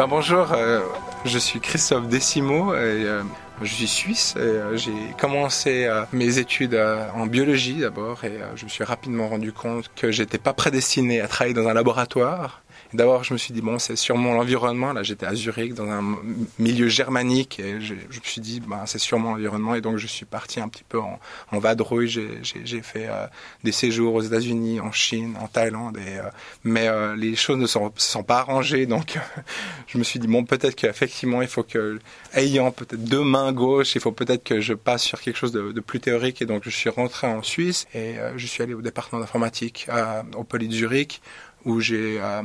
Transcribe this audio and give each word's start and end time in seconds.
Ben, 0.00 0.08
bonjour, 0.08 0.54
euh, 0.54 0.80
je 1.26 1.38
suis 1.38 1.60
Christophe 1.60 2.08
Decimo 2.08 2.72
et 2.72 2.78
euh, 2.78 3.22
je 3.60 3.74
suis 3.74 3.86
suisse 3.86 4.32
euh, 4.38 4.74
j'ai 4.74 4.94
commencé 5.18 5.90
mes 6.14 6.38
études 6.38 6.74
en 7.14 7.26
biologie 7.26 7.80
d'abord 7.80 8.24
et 8.24 8.38
je 8.56 8.64
me 8.64 8.70
suis 8.70 8.82
rapidement 8.82 9.28
rendu 9.28 9.52
compte 9.52 9.90
que 9.94 10.10
j'étais 10.10 10.38
pas 10.38 10.54
prédestiné 10.54 11.20
à 11.20 11.28
travailler 11.28 11.52
dans 11.52 11.68
un 11.68 11.74
laboratoire 11.74 12.62
D'abord, 12.92 13.22
je 13.22 13.32
me 13.32 13.38
suis 13.38 13.54
dit, 13.54 13.60
bon, 13.60 13.78
c'est 13.78 13.94
sûrement 13.94 14.34
l'environnement. 14.34 14.92
Là, 14.92 15.04
j'étais 15.04 15.26
à 15.26 15.34
Zurich, 15.34 15.74
dans 15.74 15.88
un 15.88 16.18
milieu 16.58 16.88
germanique, 16.88 17.60
et 17.60 17.80
je, 17.80 17.94
me 17.94 18.24
suis 18.24 18.40
dit, 18.40 18.60
ben, 18.60 18.84
c'est 18.86 18.98
sûrement 18.98 19.30
l'environnement. 19.32 19.76
Et 19.76 19.80
donc, 19.80 19.98
je 19.98 20.08
suis 20.08 20.26
parti 20.26 20.58
un 20.58 20.68
petit 20.68 20.82
peu 20.82 20.98
en, 20.98 21.18
vadrouille. 21.52 22.08
J'ai 22.08 22.82
fait 22.82 23.06
euh, 23.08 23.26
des 23.62 23.70
séjours 23.70 24.14
aux 24.14 24.22
États-Unis, 24.22 24.80
en 24.80 24.90
Chine, 24.90 25.36
en 25.40 25.46
Thaïlande. 25.46 25.98
Et, 25.98 26.18
euh, 26.18 26.22
mais 26.64 26.88
euh, 26.88 27.14
les 27.14 27.36
choses 27.36 27.58
ne 27.58 27.66
sont, 27.66 27.92
sont 27.96 28.24
pas 28.24 28.38
arrangées. 28.38 28.86
Donc, 28.86 29.16
je 29.86 29.96
me 29.96 30.02
suis 30.02 30.18
dit, 30.18 30.26
bon, 30.26 30.44
peut-être 30.44 30.74
qu'effectivement, 30.74 31.42
il 31.42 31.48
faut 31.48 31.62
que, 31.62 32.00
ayant 32.34 32.72
peut-être 32.72 33.04
deux 33.04 33.22
mains 33.22 33.52
gauches, 33.52 33.94
il 33.94 34.00
faut 34.00 34.12
peut-être 34.12 34.42
que 34.42 34.60
je 34.60 34.74
passe 34.74 35.04
sur 35.04 35.20
quelque 35.20 35.36
chose 35.36 35.52
de, 35.52 35.80
plus 35.80 36.00
théorique. 36.00 36.42
Et 36.42 36.46
donc, 36.46 36.64
je 36.64 36.70
suis 36.70 36.90
rentré 36.90 37.28
en 37.28 37.42
Suisse 37.42 37.86
et 37.94 38.16
je 38.36 38.46
suis 38.46 38.62
allé 38.62 38.74
au 38.74 38.82
département 38.82 39.20
d'informatique 39.20 39.88
au 40.36 40.44
Poly 40.44 40.68
de 40.68 40.74
Zurich 40.74 41.20
où 41.64 41.80
j'ai 41.80 42.20
euh, 42.20 42.42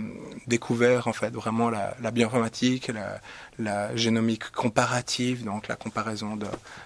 découvert 0.47 1.07
en 1.07 1.13
fait 1.13 1.33
vraiment 1.33 1.69
la, 1.69 2.11
bioinformatique, 2.11 2.91
la, 3.59 3.95
génomique 3.95 4.51
comparative, 4.51 5.43
donc 5.43 5.67
la 5.67 5.75
comparaison 5.75 6.37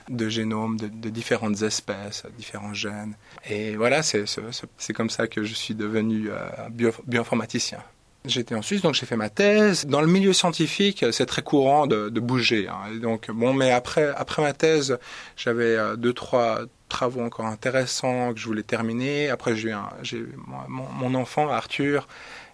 de, 0.10 0.30
génomes 0.30 0.78
de, 0.78 1.10
différentes 1.10 1.62
espèces, 1.62 2.24
différents 2.38 2.74
gènes. 2.74 3.16
Et 3.50 3.76
voilà, 3.76 4.04
c'est 4.04 4.94
comme 4.94 5.10
ça 5.10 5.28
que 5.28 5.44
je 5.44 5.54
suis 5.54 5.76
devenu 5.76 6.30
euh, 6.30 6.50
bio, 6.70 6.92
bioinformaticien. 7.08 7.80
J'étais 8.26 8.54
en 8.54 8.62
Suisse, 8.62 8.82
donc 8.82 8.96
j'ai 8.96 9.06
fait 9.06 9.16
ma 9.16 9.30
thèse. 9.30 9.86
Dans 9.86 10.02
le 10.02 10.08
milieu 10.08 10.34
scientifique, 10.34 11.06
c'est 11.12 11.26
très 11.26 11.42
courant 11.42 11.88
de, 11.88 12.10
bouger. 12.20 12.68
Hein. 12.68 12.98
Donc 13.02 13.32
bon, 13.32 13.54
mais 13.54 13.72
après 13.72 14.14
après 14.16 14.42
ma 14.42 14.52
thèse, 14.52 15.00
j'avais 15.38 15.78
euh, 15.78 15.96
deux 15.96 16.12
trois 16.12 16.60
travaux 16.90 17.22
encore 17.22 17.45
intéressants 17.45 18.34
que 18.34 18.40
je 18.40 18.45
voulais 18.45 18.64
terminer. 18.64 19.30
Après, 19.30 19.56
j'ai 19.56 20.18
eu 20.18 20.36
mon, 20.68 21.16
enfant, 21.16 21.50
Arthur, 21.50 22.08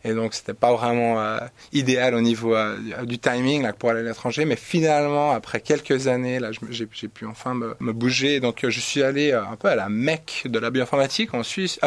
et 0.04 0.14
donc 0.14 0.36
c'était 0.36 0.54
pas 0.54 0.74
vraiment 0.74 1.20
euh, 1.20 1.40
idéal 1.74 2.14
au 2.14 2.22
niveau 2.22 2.56
euh, 2.56 2.78
du 3.06 3.18
timing 3.18 3.72
pour 3.74 3.90
aller 3.90 4.02
à 4.02 4.04
l'étranger. 4.04 4.46
Mais 4.46 4.56
finalement, 4.56 5.32
après 5.32 5.62
quelques 5.62 6.08
années, 6.08 6.40
là, 6.40 6.52
j'ai 6.70 6.86
pu 6.86 7.26
enfin 7.26 7.56
me, 7.56 7.94
bouger. 7.94 8.40
Donc 8.40 8.64
je 8.68 8.80
suis 8.80 9.02
allé 9.02 9.32
euh, 9.32 9.44
un 9.44 9.56
peu 9.56 9.70
à 9.70 9.76
la 9.76 9.90
Mecque 9.90 10.44
de 10.46 10.60
la 10.60 10.70
bioinformatique 10.70 11.32
en, 11.34 11.42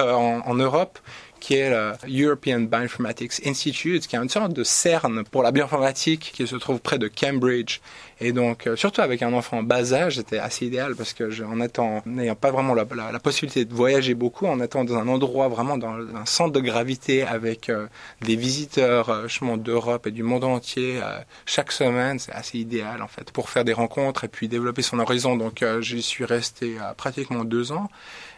en 0.04 0.54
Europe 0.54 0.98
qui 1.40 1.54
est 1.54 1.70
le 1.70 1.92
European 2.08 2.60
Bioinformatics 2.60 3.46
Institute, 3.46 4.06
qui 4.06 4.16
est 4.16 4.18
une 4.18 4.28
sorte 4.28 4.52
de 4.52 4.64
CERN 4.64 5.24
pour 5.24 5.42
la 5.42 5.52
bioinformatique 5.52 6.32
qui 6.34 6.46
se 6.46 6.56
trouve 6.56 6.80
près 6.80 6.98
de 6.98 7.08
Cambridge. 7.08 7.80
Et 8.20 8.32
donc, 8.32 8.66
euh, 8.66 8.74
surtout 8.74 9.00
avec 9.00 9.22
un 9.22 9.32
enfant 9.32 9.58
en 9.58 9.62
bas 9.62 9.92
âge, 9.92 10.16
c'était 10.16 10.38
assez 10.38 10.66
idéal 10.66 10.96
parce 10.96 11.12
que, 11.12 11.30
je, 11.30 11.44
en 11.44 11.60
étant, 11.60 12.02
n'ayant 12.04 12.34
pas 12.34 12.50
vraiment 12.50 12.74
la, 12.74 12.84
possibilité 13.20 13.64
de 13.64 13.72
voyager 13.72 14.14
beaucoup, 14.14 14.46
en 14.46 14.60
étant 14.60 14.84
dans 14.84 14.96
un 14.96 15.06
endroit 15.06 15.48
vraiment 15.48 15.78
dans 15.78 15.94
un 15.94 16.26
centre 16.26 16.52
de 16.52 16.60
gravité 16.60 17.22
avec 17.22 17.68
euh, 17.68 17.86
des 18.22 18.34
visiteurs 18.34 19.08
euh, 19.10 19.56
d'Europe 19.56 20.08
et 20.08 20.10
du 20.10 20.24
monde 20.24 20.44
entier 20.44 21.00
euh, 21.00 21.18
chaque 21.46 21.70
semaine, 21.70 22.18
c'est 22.18 22.32
assez 22.32 22.58
idéal 22.58 23.02
en 23.02 23.08
fait 23.08 23.30
pour 23.30 23.50
faire 23.50 23.64
des 23.64 23.72
rencontres 23.72 24.24
et 24.24 24.28
puis 24.28 24.48
développer 24.48 24.82
son 24.82 24.98
horizon. 24.98 25.36
Donc, 25.36 25.64
j'y 25.80 26.02
suis 26.02 26.24
resté 26.24 26.76
pratiquement 26.96 27.44
deux 27.44 27.72
ans. 27.72 27.88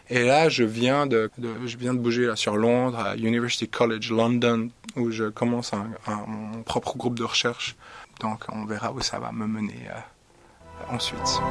Et 0.09 0.23
là, 0.23 0.49
je 0.49 0.63
viens 0.63 1.07
de, 1.07 1.31
de, 1.37 1.49
je 1.65 1.77
viens 1.77 1.93
de 1.93 1.99
bouger 1.99 2.25
là 2.25 2.35
sur 2.35 2.57
Londres, 2.57 2.99
à 2.99 3.15
University 3.15 3.67
College 3.67 4.11
London, 4.11 4.69
où 4.95 5.09
je 5.11 5.25
commence 5.25 5.73
un, 5.73 5.87
un, 6.05 6.25
mon 6.27 6.63
propre 6.63 6.97
groupe 6.97 7.17
de 7.17 7.23
recherche. 7.23 7.75
Donc, 8.21 8.43
on 8.49 8.65
verra 8.65 8.91
où 8.91 9.01
ça 9.01 9.17
va 9.17 9.31
me 9.31 9.47
mener 9.47 9.87
euh, 9.89 10.95
ensuite. 10.95 11.41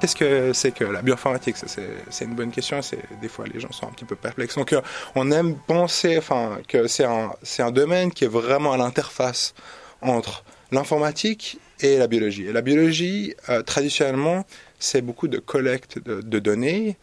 Qu'est-ce 0.00 0.14
que 0.14 0.52
c'est 0.52 0.72
que 0.72 0.84
la 0.84 1.02
bioinformatique? 1.02 1.56
C'est 1.56 2.24
une 2.24 2.34
bonne 2.34 2.50
question. 2.52 2.80
Des 3.20 3.28
fois 3.28 3.46
les 3.46 3.58
gens 3.58 3.72
sont 3.72 3.88
un 3.88 3.90
petit 3.90 4.04
peu 4.04 4.14
perplexes. 4.14 4.56
Donc 4.56 4.72
euh, 4.72 4.80
on 5.14 5.30
aime 5.32 5.56
penser, 5.56 6.18
enfin, 6.18 6.58
que 6.68 6.86
c'est 6.86 7.04
un 7.04 7.70
domaine 7.72 8.12
qui 8.12 8.24
est 8.24 8.28
vraiment 8.28 8.72
à 8.72 8.76
l'interface 8.76 9.54
entre 10.00 10.44
l'informatique 10.72 11.58
et 11.80 11.96
la 11.96 12.06
biologie. 12.06 12.44
La 12.52 12.62
biologie, 12.62 13.34
euh, 13.48 13.62
traditionnellement, 13.62 14.44
c'est 14.78 15.02
beaucoup 15.02 15.28
de 15.28 15.38
collecte 15.38 15.98
de, 15.98 16.38
données, 16.38 16.96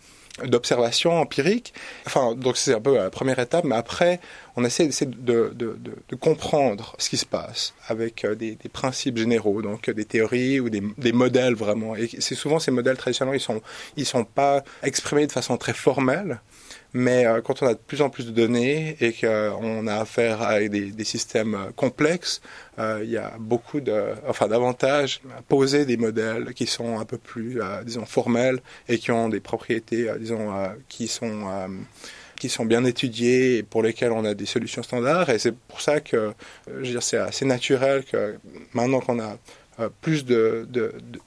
d'observation 0.43 1.19
empirique. 1.19 1.73
Enfin, 2.05 2.35
donc 2.35 2.57
c'est 2.57 2.73
un 2.73 2.81
peu 2.81 2.95
la 2.95 3.09
première 3.09 3.39
étape, 3.39 3.63
mais 3.63 3.75
après, 3.75 4.19
on 4.55 4.65
essaie, 4.65 4.87
de, 4.87 5.53
de, 5.55 6.15
comprendre 6.15 6.95
ce 6.99 7.09
qui 7.09 7.17
se 7.17 7.25
passe 7.25 7.73
avec 7.87 8.25
euh, 8.25 8.35
des, 8.35 8.55
des 8.55 8.69
principes 8.69 9.17
généraux, 9.17 9.61
donc 9.61 9.89
des 9.89 10.05
théories 10.05 10.59
ou 10.59 10.69
des, 10.69 10.81
des 10.97 11.11
modèles 11.11 11.55
vraiment. 11.55 11.95
Et 11.95 12.09
c'est 12.19 12.35
souvent 12.35 12.59
ces 12.59 12.71
modèles 12.71 12.97
traditionnellement, 12.97 13.35
ils 13.35 13.41
sont, 13.41 13.61
ils 13.97 14.05
sont 14.05 14.25
pas 14.25 14.63
exprimés 14.83 15.27
de 15.27 15.31
façon 15.31 15.57
très 15.57 15.73
formelle. 15.73 16.39
Mais 16.97 17.25
euh, 17.25 17.41
quand 17.41 17.61
on 17.61 17.67
a 17.67 17.73
de 17.73 17.79
plus 17.79 18.01
en 18.01 18.09
plus 18.09 18.25
de 18.25 18.31
données 18.31 18.95
et 19.01 19.11
qu'on 19.11 19.85
a 19.85 19.95
affaire 19.95 20.41
à 20.41 20.61
des, 20.61 21.03
systèmes 21.03 21.53
euh, 21.53 21.71
complexes, 21.75 22.39
euh, 22.79 23.01
il 23.03 23.09
y 23.09 23.17
a 23.17 23.33
beaucoup 23.37 23.81
enfin, 24.29 24.47
d'avantages 24.47 25.19
à 25.37 25.41
poser 25.41 25.85
des 25.85 25.97
modèles 25.97 26.53
qui 26.53 26.67
sont 26.67 26.97
un 26.97 27.03
peu 27.03 27.17
plus, 27.17 27.61
euh, 27.61 27.83
disons, 27.83 28.05
formels 28.05 28.61
et 28.87 28.97
qui 28.97 29.11
ont 29.11 29.27
des 29.27 29.41
propriétés, 29.41 30.09
euh, 30.09 30.17
disons, 30.17 30.53
qui 30.87 31.09
sont 31.09 31.43
qui 32.39 32.49
sont 32.49 32.65
bien 32.65 32.85
étudiées 32.85 33.57
et 33.57 33.63
pour 33.63 33.83
lesquelles 33.83 34.11
on 34.13 34.23
a 34.23 34.33
des 34.33 34.45
solutions 34.45 34.83
standards. 34.83 35.29
Et 35.29 35.39
c'est 35.39 35.53
pour 35.53 35.81
ça 35.81 35.99
que, 35.99 36.33
c'est 37.01 37.17
assez 37.17 37.43
naturel 37.45 38.05
que 38.05 38.35
maintenant 38.73 39.01
qu'on 39.01 39.19
a 39.19 39.37
plus 40.01 40.23
de, 40.23 40.65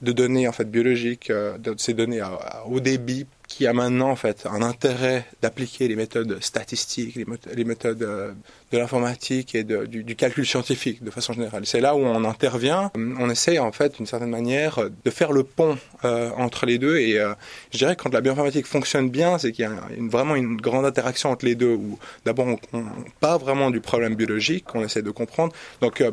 données 0.01 0.47
en 0.47 0.51
fait 0.51 0.69
biologiques, 0.69 1.31
de 1.31 1.75
ces 1.77 1.93
données 1.93 2.21
à, 2.21 2.27
à 2.27 2.65
haut 2.65 2.79
débit 2.79 3.27
qui 3.49 3.65
a 3.65 3.73
maintenant 3.73 4.11
en 4.11 4.15
fait 4.15 4.45
un 4.45 4.61
intérêt 4.61 5.25
d'appliquer 5.41 5.87
les 5.87 5.95
méthodes 5.95 6.37
statistiques, 6.39 7.15
les, 7.15 7.63
méthodes 7.65 8.03
euh, 8.03 8.31
de 8.71 8.77
l'informatique 8.77 9.55
et 9.55 9.63
du, 9.63 10.15
calcul 10.15 10.45
scientifique 10.45 11.03
de 11.03 11.09
façon 11.09 11.33
générale. 11.33 11.65
C'est 11.65 11.81
là 11.81 11.95
où 11.95 11.99
on 11.99 12.23
intervient. 12.25 12.91
On 12.95 13.29
essaie 13.29 13.57
en 13.57 13.71
fait 13.71 13.95
d'une 13.95 14.05
certaine 14.05 14.29
manière 14.29 14.79
de 15.03 15.09
faire 15.09 15.31
le 15.31 15.43
pont 15.43 15.77
euh, 16.05 16.29
entre 16.37 16.67
les 16.67 16.77
deux. 16.77 16.97
Et 16.99 17.19
euh, 17.19 17.33
je 17.73 17.79
dirais 17.79 17.95
que 17.95 18.03
quand 18.03 18.13
la 18.13 18.21
bioinformatique 18.21 18.67
fonctionne 18.67 19.09
bien, 19.09 19.39
c'est 19.39 19.51
qu'il 19.51 19.63
y 19.63 19.67
a 19.67 19.73
vraiment 20.09 20.35
une 20.35 20.55
grande 20.57 20.85
interaction 20.85 21.31
entre 21.31 21.45
les 21.45 21.55
deux. 21.55 21.73
Où 21.73 21.97
d'abord 22.25 22.45
on, 22.45 22.59
on 23.21 23.37
vraiment 23.39 23.71
du 23.71 23.81
problème 23.81 24.13
biologique 24.13 24.65
qu'on 24.65 24.83
essaie 24.83 25.01
de 25.01 25.11
comprendre. 25.11 25.53
Donc 25.81 26.01
euh, 26.01 26.11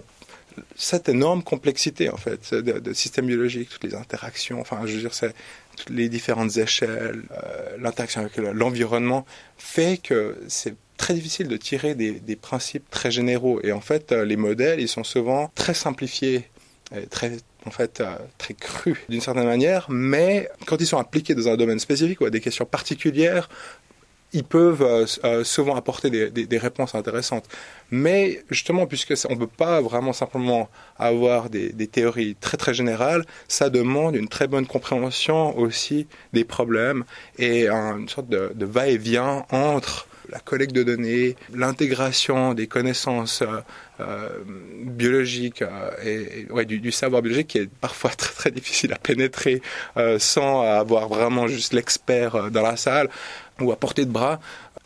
cette 0.75 1.11
énorme 1.11 1.43
complexité 1.43 2.09
en 2.09 2.17
fait 2.17 2.55
de, 2.55 2.79
de 2.79 2.93
système 2.95 3.27
biologique, 3.27 3.69
toutes 3.69 3.85
les 3.85 3.95
interactions. 3.95 4.59
Enfin, 4.59 4.81
je 4.87 4.95
veux 4.95 5.01
dire, 5.01 5.13
c'est 5.13 5.35
les 5.89 6.09
différentes 6.09 6.57
échelles, 6.57 7.23
euh, 7.33 7.77
l'interaction 7.79 8.21
avec 8.23 8.37
l'environnement, 8.37 9.27
fait 9.57 9.99
que 9.99 10.39
c'est 10.49 10.75
très 10.97 11.15
difficile 11.15 11.49
de 11.49 11.57
tirer 11.57 11.95
des, 11.95 12.37
principes 12.37 12.89
très 12.91 13.11
généraux. 13.11 13.61
Et 13.63 13.73
en 13.73 13.81
fait, 13.81 14.13
euh, 14.13 14.25
les 14.25 14.37
modèles, 14.37 14.81
ils 14.81 14.89
sont 14.89 15.05
souvent 15.05 15.51
très 15.55 15.75
simplifiés, 15.75 16.49
et 16.95 17.07
très 17.07 17.33
en 17.67 17.71
fait 17.71 18.01
euh, 18.01 18.17
très 18.39 18.55
crus 18.55 18.97
d'une 19.09 19.21
certaine 19.21 19.47
manière, 19.47 19.87
mais 19.91 20.49
quand 20.67 20.81
ils 20.81 20.87
sont 20.87 20.99
appliqués 20.99 21.35
dans 21.35 21.49
un 21.49 21.57
domaine 21.57 21.81
spécifique 21.81 22.21
ou 22.21 22.25
à 22.25 22.31
des 22.31 22.41
questions 22.41 22.65
particulières, 22.65 23.49
ils 24.33 24.45
peuvent 24.45 24.83
euh, 24.83 25.07
euh, 25.25 25.45
souvent 25.45 25.77
apporter 25.77 26.11
des, 26.11 26.59
réponses 26.59 26.95
intéressantes. 26.95 27.47
Mais 27.91 28.45
justement, 28.51 28.87
puisque 28.87 29.15
on 29.29 29.35
ne 29.35 29.39
peut 29.39 29.47
pas 29.47 29.81
vraiment 29.81 30.13
simplement 30.13 30.69
avoir 30.99 31.51
des, 31.51 31.73
théories 31.87 32.37
très 32.37 32.57
très 32.57 32.75
générales, 32.75 33.25
ça 33.49 33.71
demande 33.71 34.17
une 34.17 34.29
très 34.29 34.49
bonne 34.49 34.67
compréhension 34.67 35.57
aussi 35.57 36.07
des 36.33 36.45
problèmes 36.45 37.05
et 37.39 37.69
une 37.69 38.09
sorte 38.09 38.29
de 38.29 38.65
va-et-vient 38.65 39.47
entre 39.51 40.09
la 40.31 40.41
collecte 40.41 40.75
de 40.75 40.83
données, 40.83 41.37
l'intégration 41.55 42.55
des 42.55 42.67
connaissances 42.67 43.43
euh, 43.43 43.61
euh 44.01 44.29
biologiques 44.83 45.63
euh, 45.63 45.91
et, 46.05 46.65
du, 46.65 46.81
du, 46.81 46.93
savoir 46.93 47.23
biologique 47.23 47.49
qui 47.49 47.59
est 47.59 47.71
parfois 47.81 48.11
très 48.11 48.35
très 48.35 48.51
difficile 48.51 48.93
à 48.93 48.99
pénétrer 48.99 49.63
sans 50.19 50.63
avoir 50.63 51.09
vraiment 51.09 51.47
juste 51.47 51.73
l'expert 51.73 52.51
dans 52.51 52.63
la 52.63 52.77
salle 52.77 53.09
ou 53.61 53.73
à 53.73 53.77
portée 53.77 54.05
de 54.05 54.11
bras, 54.11 54.39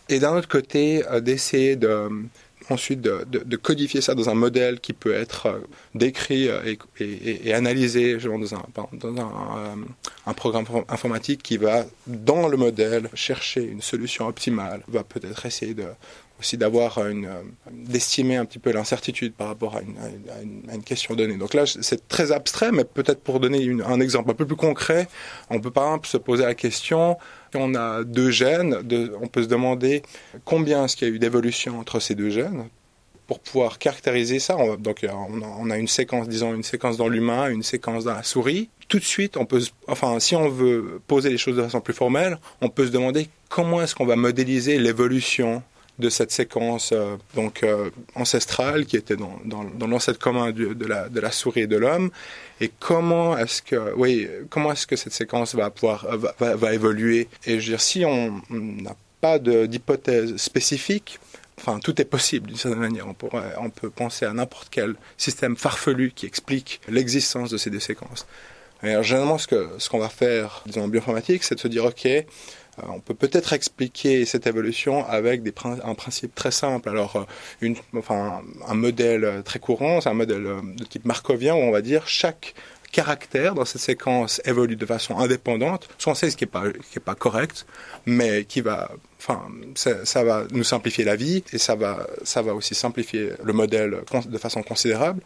et 0.09 0.19
d'un 0.21 0.35
autre 0.37 0.49
côté 0.49 1.03
d'essayer 1.21 1.77
de 1.77 2.09
ensuite 2.71 3.01
de, 3.01 3.25
de, 3.31 3.57
codifier 3.57 4.01
ça 4.01 4.15
dans 4.15 4.29
un 4.29 4.35
modèle 4.35 4.81
qui 4.81 4.93
peut 4.93 5.13
être 5.13 5.47
euh, 5.47 5.59
décrit 5.95 6.49
euh, 6.49 6.75
et, 6.99 7.53
analysé 7.53 8.17
dans, 8.17 8.55
un, 8.55 8.63
un, 10.27 10.33
programme 10.35 10.65
informatique 10.89 11.43
qui 11.43 11.57
va, 11.57 11.85
dans 12.07 12.49
le 12.49 12.57
modèle, 12.57 13.09
chercher 13.15 13.63
une 13.63 13.83
solution 13.83 14.27
optimale, 14.27 14.83
va 14.89 15.05
peut-être 15.05 15.47
essayer 15.47 15.75
aussi 16.39 16.57
d'avoir 16.57 16.99
d'estimer 17.71 18.37
un 18.37 18.47
petit 18.47 18.59
peu 18.59 18.73
l'incertitude 18.73 19.35
par 19.35 19.49
rapport 19.49 19.77
à, 19.77 19.83
une, 19.83 20.83
question 20.83 21.15
donnée. 21.15 21.37
Donc 21.37 21.55
là, 21.55 21.65
c'est 21.67 22.09
très 22.09 22.33
abstrait, 22.33 22.73
mais 22.73 22.85
peut-être 22.85 23.21
pour 23.21 23.41
donner 23.41 23.71
un 23.87 24.01
exemple 24.01 24.31
un 24.31 24.35
peu 24.35 24.47
plus 24.47 24.57
concret, 24.57 25.09
on 25.51 25.61
peut 25.61 25.71
par 25.71 25.85
exemple 25.85 26.09
se 26.09 26.17
poser 26.17 26.45
la 26.45 26.55
question 26.55 27.19
on 27.55 27.75
a 27.75 28.05
deux 28.05 28.31
gènes, 28.31 28.77
on 29.21 29.29
peut 29.29 29.43
se 29.43 29.49
demander 29.49 30.03
combien 30.45 30.85
est-ce 30.85 30.97
qu'il 30.97 31.09
y 31.09 31.11
a 31.11 31.15
eu 31.15 31.19
d'évolution 31.19 31.79
entre 31.79 32.01
ces 32.01 32.15
deux 32.15 32.31
gènes 32.31 32.69
pour 33.27 33.39
pouvoir 33.39 33.79
caractériser 33.79 34.41
ça, 34.41 34.57
on, 34.57 34.77
on 35.41 35.71
a 35.71 35.79
une 35.79 35.87
séquence, 35.87 36.27
une 36.29 36.65
séquence 36.65 36.97
dans 36.97 37.09
l'humain, 37.09 37.49
une 37.49 37.63
séquence 37.63 38.03
dans 38.03 38.15
la 38.15 38.25
souris. 38.25 38.71
Tout 38.89 38.99
de 38.99 39.05
suite, 39.05 39.37
on 39.37 39.47
peut, 39.47 39.63
enfin, 39.87 40.19
si 40.19 40.35
on 40.35 40.49
veut 40.49 41.01
poser 41.07 41.31
les 41.31 41.39
choses 41.39 41.57
de 41.57 41.63
façon 41.63 41.81
plus 41.81 41.95
formelle, 41.95 42.39
on 42.61 42.69
peut 42.69 42.87
se 42.87 42.91
demander 42.91 43.29
comment 43.49 43.81
est-ce 43.83 43.95
qu'on 43.95 44.05
va 44.05 44.17
modéliser 44.17 44.81
l'évolution 44.81 45.63
de 45.99 46.09
cette 46.09 46.31
séquence 46.31 46.93
euh, 46.93 47.17
donc 47.35 47.63
euh, 47.63 47.91
ancestrale 48.15 48.87
qui 48.87 48.97
était 48.97 49.17
dans, 49.17 49.39
dans, 49.45 49.87
l'ancêtre 49.87 50.19
commun 50.19 50.51
de, 50.51 50.87
la, 50.87 51.09
de 51.09 51.21
la 51.21 51.31
souris 51.31 51.63
et 51.63 51.67
de 51.67 51.77
l'homme 51.77 52.11
et 52.61 52.71
comment 52.79 53.37
est-ce 53.37 53.61
que 53.63 53.95
oui 53.97 54.29
comment 54.49 54.73
est-ce 54.73 54.87
que 54.87 54.97
cette 54.97 55.13
séquence 55.13 55.55
va 55.55 55.71
pouvoir 55.71 56.07
va, 56.17 56.57
va, 56.57 56.75
évoluer? 56.75 57.29
Et 57.47 57.61
je 57.61 57.67
veux 57.67 57.73
dire 57.73 57.81
si 57.81 58.05
on 58.05 58.43
n'a 58.51 58.97
pas 59.21 59.39
d'hypothèse 59.39 60.37
spécifique 60.37 61.19
Enfin, 61.61 61.79
tout 61.79 62.01
est 62.01 62.07
possible 62.07 62.47
d'une 62.47 62.57
certaine 62.57 62.81
manière. 62.81 63.07
On, 63.07 63.15
on 63.59 63.69
peut 63.69 63.91
penser 63.91 64.25
à 64.25 64.33
n'importe 64.33 64.69
quel 64.71 64.95
système 65.19 65.57
farfelu 65.57 66.11
qui 66.11 66.25
explique 66.25 66.81
l'existence 66.89 67.51
de 67.51 67.59
ces 67.59 67.69
deux 67.69 67.81
séquences. 67.81 68.27
alors, 68.83 69.03
généralement, 69.03 69.37
ce 69.37 69.47
qu'on 69.47 69.79
ce 69.79 69.91
qu'on 69.91 69.99
va 69.99 70.09
faire, 70.09 70.63
disons, 70.65 70.85
en 70.85 70.89
bioinformatique, 70.89 71.45
c'est 71.45 71.57
de 71.57 71.61
se 71.61 71.69
dire, 71.69 71.85
OK, 71.85 72.07
euh, 72.07 72.23
on 72.89 73.01
peut 73.01 73.15
peut-être 73.15 73.53
expliquer 73.53 74.25
cette 74.25 74.47
évolution 74.47 75.07
avec 75.07 75.43
un 75.85 75.95
principe 75.95 76.35
très 76.35 76.51
simple. 76.51 76.89
Alors, 76.89 77.27
euh, 77.63 77.75
enfin, 77.97 78.43
un 78.67 78.75
modèle 78.75 79.43
très 79.45 79.59
courant, 79.59 80.01
c'est 80.01 80.09
un 80.09 80.15
modèle 80.15 80.47
euh, 80.47 80.61
de 80.77 80.85
type 80.85 81.05
markovien 81.05 81.55
où 81.55 81.59
on 81.59 81.71
va 81.71 81.83
dire 81.83 82.07
chaque 82.09 82.55
caractère 82.91 83.55
dans 83.55 83.65
cette 83.65 83.81
séquence 83.81 84.41
évolue 84.45 84.77
de 84.77 84.87
façon 84.87 85.19
indépendante, 85.19 85.89
soit 85.99 86.13
on 86.13 86.15
sait 86.15 86.31
ce 86.31 86.37
qui 86.37 86.45
n'est 86.45 86.51
pas, 86.51 86.65
qui 86.71 86.99
est 86.99 87.05
pas 87.05 87.15
correct, 87.15 87.67
mais 88.05 88.45
qui 88.45 88.61
va, 88.61 88.91
enfin, 89.19 89.43
ça, 89.75 90.05
ça, 90.05 90.25
va 90.25 90.45
nous 90.51 90.65
simplifier 90.65 91.05
la 91.05 91.17
vie 91.17 91.45
et 91.53 91.59
ça 91.59 91.77
va, 91.77 92.07
ça 92.25 92.43
va 92.43 92.55
aussi 92.55 92.75
simplifier 92.75 93.31
le 93.43 93.53
modèle 93.53 93.99
de 94.27 94.39
façon 94.39 94.63
considérable. 94.63 95.23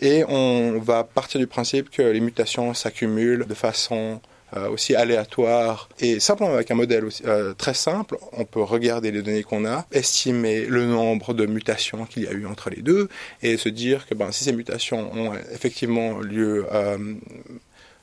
Et 0.00 0.24
on 0.28 0.78
va 0.78 1.02
partir 1.04 1.40
du 1.40 1.46
principe 1.46 1.90
que 1.90 2.02
les 2.02 2.20
mutations 2.20 2.72
s'accumulent 2.72 3.46
de 3.46 3.54
façon 3.54 4.20
euh, 4.22 4.37
aussi 4.70 4.94
aléatoire 4.94 5.88
et 6.00 6.20
simplement 6.20 6.54
avec 6.54 6.70
un 6.70 6.74
modèle 6.74 7.08
euh, 7.26 7.54
très 7.54 7.74
simple, 7.74 8.16
on 8.32 8.44
peut 8.44 8.62
regarder 8.62 9.10
les 9.10 9.22
données 9.22 9.42
qu'on 9.42 9.66
a, 9.66 9.86
estimer 9.92 10.64
le 10.64 10.86
nombre 10.86 11.34
de 11.34 11.46
mutations 11.46 12.06
qu'il 12.06 12.24
y 12.24 12.28
a 12.28 12.32
eu 12.32 12.46
entre 12.46 12.70
les 12.70 12.82
deux 12.82 13.08
et 13.42 13.56
se 13.56 13.68
dire 13.68 14.06
que 14.06 14.14
ben, 14.14 14.32
si 14.32 14.44
ces 14.44 14.52
mutations 14.52 15.12
ont 15.12 15.34
effectivement 15.52 16.18
lieu 16.18 16.66
euh, 16.72 16.98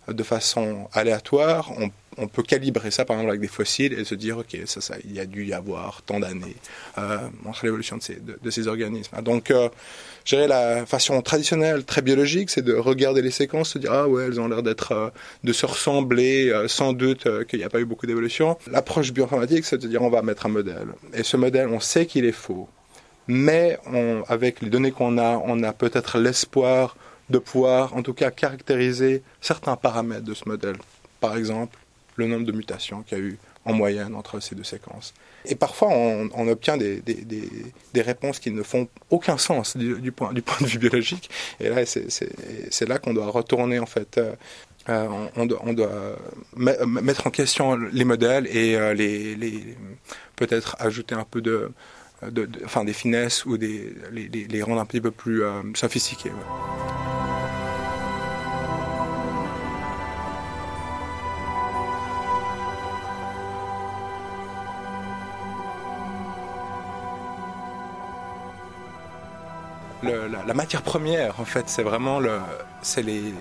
de 0.08 0.24
façon 0.24 0.88
aléatoire, 0.94 1.72
on 1.80 1.90
on 2.18 2.28
peut 2.28 2.44
calibrer 2.44 2.92
ça 2.92 3.06
par 3.06 3.18
exemple 3.18 3.32
avec 3.32 3.42
des 3.42 3.48
fossiles 3.48 3.94
et 3.94 4.06
se 4.06 4.16
dire 4.16 4.38
ok 4.38 4.58
ça, 4.66 4.82
ça 4.82 4.96
il 5.04 5.14
y 5.14 5.20
a 5.20 5.26
dû 5.26 5.46
y 5.46 5.54
avoir 5.54 6.02
tant 6.02 6.20
d'années 6.20 6.56
euh, 6.98 7.18
entre 7.46 7.66
l'évolution 7.66 7.98
de 7.98 8.50
ces, 8.50 8.68
organismes. 8.68 9.22
Donc 9.22 9.52
euh, 9.52 9.70
la 10.32 10.86
façon 10.86 11.22
traditionnelle 11.22 11.84
très 11.84 12.02
biologique 12.02 12.50
c'est 12.50 12.62
de 12.64 12.74
regarder 12.74 13.22
les 13.22 13.32
séquences 13.32 13.72
se 13.72 13.78
dire 13.78 13.92
ah 13.92 14.08
ouais 14.08 14.26
elles 14.26 14.40
ont 14.40 14.48
l'air 14.48 14.64
d'être 14.64 14.92
euh, 14.92 15.10
de 15.44 15.54
se 15.54 15.66
ressembler 15.66 16.50
euh, 16.50 16.68
sans 16.68 16.94
doute 16.94 17.28
qu'il 17.48 17.60
n'y 17.60 17.66
a 17.66 17.70
pas 17.70 17.80
eu 17.80 17.86
beaucoup 17.86 18.08
d'évolution. 18.08 18.58
L'approche 18.72 19.12
bioinformatique 19.12 19.66
c'est 19.66 19.78
de 19.78 19.88
dire 19.88 20.02
on 20.02 20.10
va 20.10 20.22
mettre 20.22 20.46
un 20.46 20.50
modèle 20.50 20.88
et 21.14 21.24
ce 21.24 21.38
modèle 21.38 21.68
on 21.68 21.80
sait 21.80 22.06
qu'il 22.06 22.26
est 22.26 22.32
faux 22.32 22.68
mais 23.28 23.80
avec 24.28 24.62
les 24.62 24.70
données 24.70 24.92
qu'on 24.92 25.18
a 25.18 25.42
on 25.44 25.64
a 25.64 25.74
peut-être 25.74 26.20
l'espoir 26.20 26.96
de 27.30 27.40
pouvoir 27.40 27.96
en 27.96 28.04
tout 28.04 28.14
cas 28.14 28.32
caractériser 28.32 29.24
certains 29.42 29.76
paramètres 29.76 30.24
de 30.24 30.34
ce 30.34 30.48
modèle. 30.48 30.78
Par 31.20 31.38
exemple, 31.38 31.78
le 32.16 32.28
nombre 32.28 32.46
de 32.46 32.52
mutations 32.52 33.04
qu'il 33.04 33.18
y 33.18 33.22
a 33.22 33.24
eu 33.24 33.38
en 33.66 33.74
moyenne 33.74 34.16
entre 34.16 34.40
ces 34.40 34.56
deux 34.56 34.64
séquences. 34.64 35.14
Et 35.46 35.56
parfois, 35.56 35.90
on, 35.90 36.48
obtient 36.48 36.78
des, 36.78 37.02
des, 37.02 38.02
réponses 38.02 38.40
qui 38.40 38.52
ne 38.52 38.64
font 38.64 38.88
aucun 39.10 39.38
sens 39.38 39.76
du, 39.76 40.12
point, 40.12 40.34
du 40.34 40.42
point 40.42 40.58
de 40.62 40.66
vue 40.66 40.78
biologique. 40.80 41.30
Et 41.60 41.70
là, 41.70 41.86
c'est 41.86 42.88
là 42.88 43.00
qu'on 43.00 43.14
doit 43.14 43.28
retourner, 43.28 43.80
en 43.80 43.86
fait. 43.86 44.18
Euh, 44.18 44.34
euh, 44.88 45.08
on, 45.36 45.46
doit, 45.46 46.16
mettre 46.56 47.26
en 47.26 47.32
question 47.32 47.76
les 47.76 48.06
modèles 48.06 48.48
et 48.56 48.76
euh, 48.76 48.94
les, 48.94 49.36
les 49.36 49.76
peut-être 50.36 50.76
ajouter 50.80 51.16
un 51.16 51.24
peu 51.24 51.42
de, 51.42 51.72
de, 52.30 52.48
enfin, 52.66 52.84
des 52.84 52.94
finesses 52.94 53.46
ou 53.46 53.58
des, 53.58 53.96
les, 54.12 54.28
les, 54.28 54.62
rendre 54.62 54.82
un 54.82 54.86
petit 54.86 55.02
peu 55.02 55.12
plus 55.12 55.42
sophistiqués. 55.74 56.32
La, 70.06 70.54
matière 70.54 70.82
première, 70.82 71.40
en 71.40 71.46
fait, 71.46 71.68
c'est 71.68 71.84
vraiment 71.84 72.20
le, 72.20 72.40
c'est 72.82 73.04
les, 73.04 73.34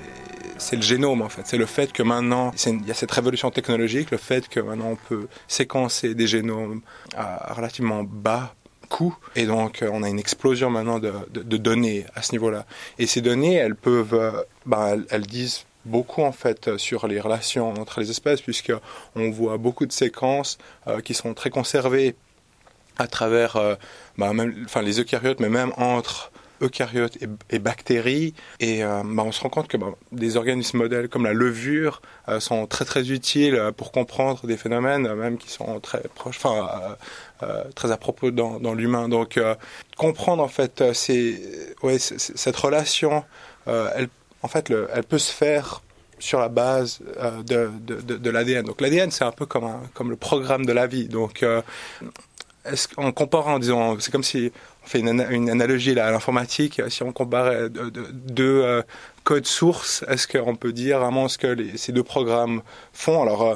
c'est 0.59 0.77
le 0.77 0.83
génome 0.83 1.23
en 1.23 1.29
fait. 1.29 1.43
C'est 1.47 1.57
le 1.57 1.67
fait 1.67 1.93
que 1.93 2.03
maintenant, 2.03 2.53
il 2.67 2.87
y 2.87 2.91
a 2.91 2.95
cette 2.95 3.11
révolution 3.11 3.51
technologique, 3.51 4.11
le 4.11 4.19
fait 4.19 4.49
que 4.49 4.61
maintenant 4.61 4.91
on 4.91 4.97
peut 4.97 5.29
séquencer 5.49 6.15
des 6.15 6.27
génomes 6.27 6.81
à 7.17 7.55
relativement 7.55 8.05
bas 8.05 8.55
coût. 8.89 9.17
Et 9.35 9.47
donc, 9.47 9.83
on 9.91 10.03
a 10.03 10.09
une 10.09 10.19
explosion 10.19 10.71
maintenant 10.71 10.99
de, 10.99 11.57
données 11.57 12.07
à 12.15 12.23
ce 12.23 12.33
niveau-là. 12.33 12.67
Et 12.99 13.07
ces 13.07 13.21
données, 13.21 13.55
elles 13.55 13.75
peuvent, 13.75 14.45
ben, 14.67 15.03
elles, 15.11 15.27
disent 15.27 15.65
beaucoup 15.85 16.23
en 16.23 16.33
fait 16.33 16.77
sur 16.77 17.07
les 17.07 17.21
relations 17.21 17.71
entre 17.71 18.01
les 18.01 18.11
espèces, 18.11 18.41
puisque 18.41 18.73
on 19.17 19.31
voit 19.31 19.57
beaucoup 19.59 19.87
de 19.87 19.93
séquences 19.93 20.59
euh, 20.87 21.01
qui 21.01 21.15
sont 21.15 21.35
très 21.35 21.51
conservées 21.51 22.15
à 22.97 23.07
travers, 23.07 23.57
euh, 23.57 23.75
ben, 24.17 24.33
même, 24.33 24.55
enfin 24.65 24.83
les 24.83 25.01
eucaryotes, 25.01 25.41
mais 25.41 25.49
même 25.49 25.73
entre 25.77 26.31
eucaryotes 26.65 27.19
et, 27.51 27.59
bactéries. 27.59 28.35
Et 28.61 28.85
euh, 28.85 29.03
bah, 29.05 29.23
on 29.25 29.33
se 29.33 29.41
rend 29.41 29.49
compte 29.49 29.69
que 29.69 29.77
bah, 29.77 29.93
des 30.13 30.37
organismes 30.37 30.79
modèles 30.79 31.09
comme 31.09 31.25
la 31.25 31.33
levure 31.33 32.03
euh, 32.29 32.41
sont 32.41 32.67
très 32.67 32.85
très 32.85 33.11
utiles 33.11 33.55
euh, 33.55 33.73
pour 33.73 33.93
comprendre 33.93 34.47
des 34.47 34.57
phénomènes 34.57 35.13
même 35.15 35.39
qui 35.39 35.51
sont 35.51 35.81
très 35.81 36.03
proches, 36.15 36.37
enfin 36.37 36.97
très 37.75 37.93
à 37.93 37.99
propos 37.99 38.31
dans, 38.31 38.59
dans 38.59 38.73
l'humain. 38.73 39.09
Donc 39.09 39.39
comprendre 39.97 40.43
en 40.43 40.49
fait 40.49 40.83
c'est 40.95 41.41
ouais, 41.83 41.99
cette 41.99 42.57
relation, 42.57 43.25
elle, 43.67 44.09
en 44.43 44.49
fait, 44.49 44.69
le, 44.71 44.89
elle 44.95 45.05
peut 45.05 45.19
se 45.19 45.33
faire 45.33 45.83
sur 46.19 46.39
la 46.39 46.49
base 46.49 47.01
de, 47.47 47.71
de, 47.81 48.01
de, 48.01 48.17
de 48.17 48.31
l'ADN. 48.31 48.65
Donc 48.65 48.81
l'ADN, 48.81 49.11
c'est 49.11 49.25
un 49.25 49.33
peu 49.33 49.45
comme, 49.45 49.65
un, 49.65 49.83
comme 49.93 50.11
le 50.11 50.17
programme 50.17 50.65
de 50.65 50.73
la 50.73 50.87
vie. 50.87 51.09
Donc 51.09 51.45
est-ce 52.65 52.89
en 52.97 53.13
c'est 54.01 54.11
comme 54.11 54.23
si 54.23 54.53
on 54.85 54.87
fait 54.87 55.01
une, 55.01 55.51
analogie 55.51 55.95
là, 55.95 56.07
à 56.07 56.11
l'informatique, 56.11 56.81
si 56.89 57.03
on 57.03 57.13
compare 57.13 57.69
deux 57.71 58.63
euh, 58.63 58.83
codes 59.23 59.47
sources, 59.47 60.05
est-ce 60.09 60.27
qu'on 60.27 60.57
peut 60.57 60.73
dire 60.73 61.01
vraiment 61.01 61.29
ce 61.29 61.39
que 61.39 61.57
ces 61.77 61.93
deux 61.93 62.03
programmes 62.03 62.63
font? 62.93 63.23
Alors, 63.23 63.43
euh, 63.43 63.55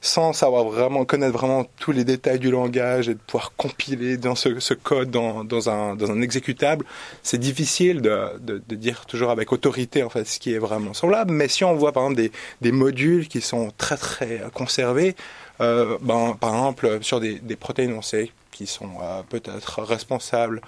sans 0.00 0.34
savoir 0.34 0.64
vraiment 0.64 1.06
connaître 1.06 1.32
vraiment 1.32 1.64
tous 1.80 1.90
les 1.90 2.04
détails 2.04 2.38
du 2.38 2.50
langage 2.50 3.08
et 3.08 3.14
de 3.14 3.18
pouvoir 3.18 3.52
compiler 3.56 4.18
dans 4.18 4.34
ce, 4.34 4.74
code 4.74 5.10
dans, 5.10 5.70
un, 5.70 5.96
dans 5.96 6.10
un 6.10 6.20
exécutable, 6.20 6.84
c'est 7.22 7.38
difficile 7.38 8.02
de, 8.02 8.38
de, 8.38 8.62
de, 8.68 8.74
dire 8.74 9.06
toujours 9.06 9.30
avec 9.30 9.50
autorité 9.50 10.02
en 10.02 10.10
fait 10.10 10.26
ce 10.26 10.38
qui 10.38 10.52
est 10.52 10.58
vraiment 10.58 10.92
semblable. 10.92 11.32
Mais 11.32 11.48
si 11.48 11.64
on 11.64 11.74
voit 11.74 11.92
par 11.92 12.04
exemple 12.04 12.20
des, 12.20 12.32
des 12.60 12.72
modules 12.72 13.28
qui 13.28 13.40
sont 13.40 13.72
très 13.78 13.96
très 13.96 14.42
conservés, 14.52 15.16
euh, 15.62 15.96
ben, 16.02 16.36
par 16.38 16.50
exemple 16.50 16.98
sur 17.00 17.18
des, 17.18 17.38
des 17.38 17.56
protéines, 17.56 17.94
on 17.94 18.02
sait 18.02 18.30
qui 18.54 18.66
sont 18.66 18.92
euh, 19.02 19.22
peut-être 19.28 19.82
responsables 19.82 20.62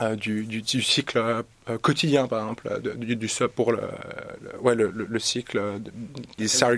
euh, 0.00 0.04
euh, 0.04 0.16
du, 0.16 0.44
du, 0.44 0.62
du, 0.62 0.82
cycle 0.82 1.44
quotidien, 1.82 2.26
par 2.26 2.40
exemple, 2.40 2.80
du, 2.96 3.16
du, 3.16 3.28
pour 3.54 3.72
le, 3.72 3.80
ouais, 4.60 4.74
le, 4.74 4.90
le, 4.90 5.18
cycle 5.18 5.60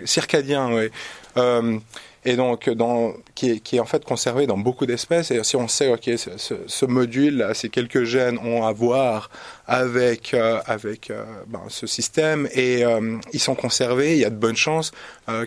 circadien. 0.04 0.72
Ouais. 0.72 0.90
Euh, 1.36 1.78
et 2.26 2.34
donc 2.34 2.68
dans, 2.68 3.14
qui, 3.36 3.52
est, 3.52 3.60
qui 3.60 3.76
est 3.76 3.80
en 3.80 3.86
fait 3.86 4.04
conservé 4.04 4.48
dans 4.48 4.58
beaucoup 4.58 4.84
d'espèces. 4.84 5.30
Et 5.30 5.42
si 5.44 5.54
on 5.54 5.68
sait, 5.68 5.88
ok, 5.88 6.10
ce, 6.16 6.54
ce, 6.66 6.84
module, 6.84 7.48
ces 7.54 7.68
quelques 7.68 8.02
gènes 8.02 8.36
ont 8.38 8.66
à 8.66 8.72
voir 8.72 9.30
avec 9.68 10.34
euh, 10.34 10.60
avec 10.66 11.10
euh, 11.10 11.24
ben, 11.46 11.62
ce 11.68 11.86
système 11.86 12.48
et 12.52 12.84
euh, 12.84 13.18
ils 13.32 13.38
sont 13.38 13.54
conservés, 13.54 14.14
il 14.14 14.18
y 14.18 14.24
a 14.24 14.30
de 14.30 14.34
bonnes 14.34 14.56
chances 14.56 14.90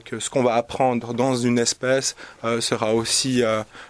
que 0.06 0.20
ce 0.20 0.30
qu'on 0.30 0.44
va 0.44 0.56
apprendre 0.56 1.14
dans 1.14 1.36
une 1.36 1.60
espèce 1.60 2.16
sera 2.60 2.94
aussi 2.94 3.44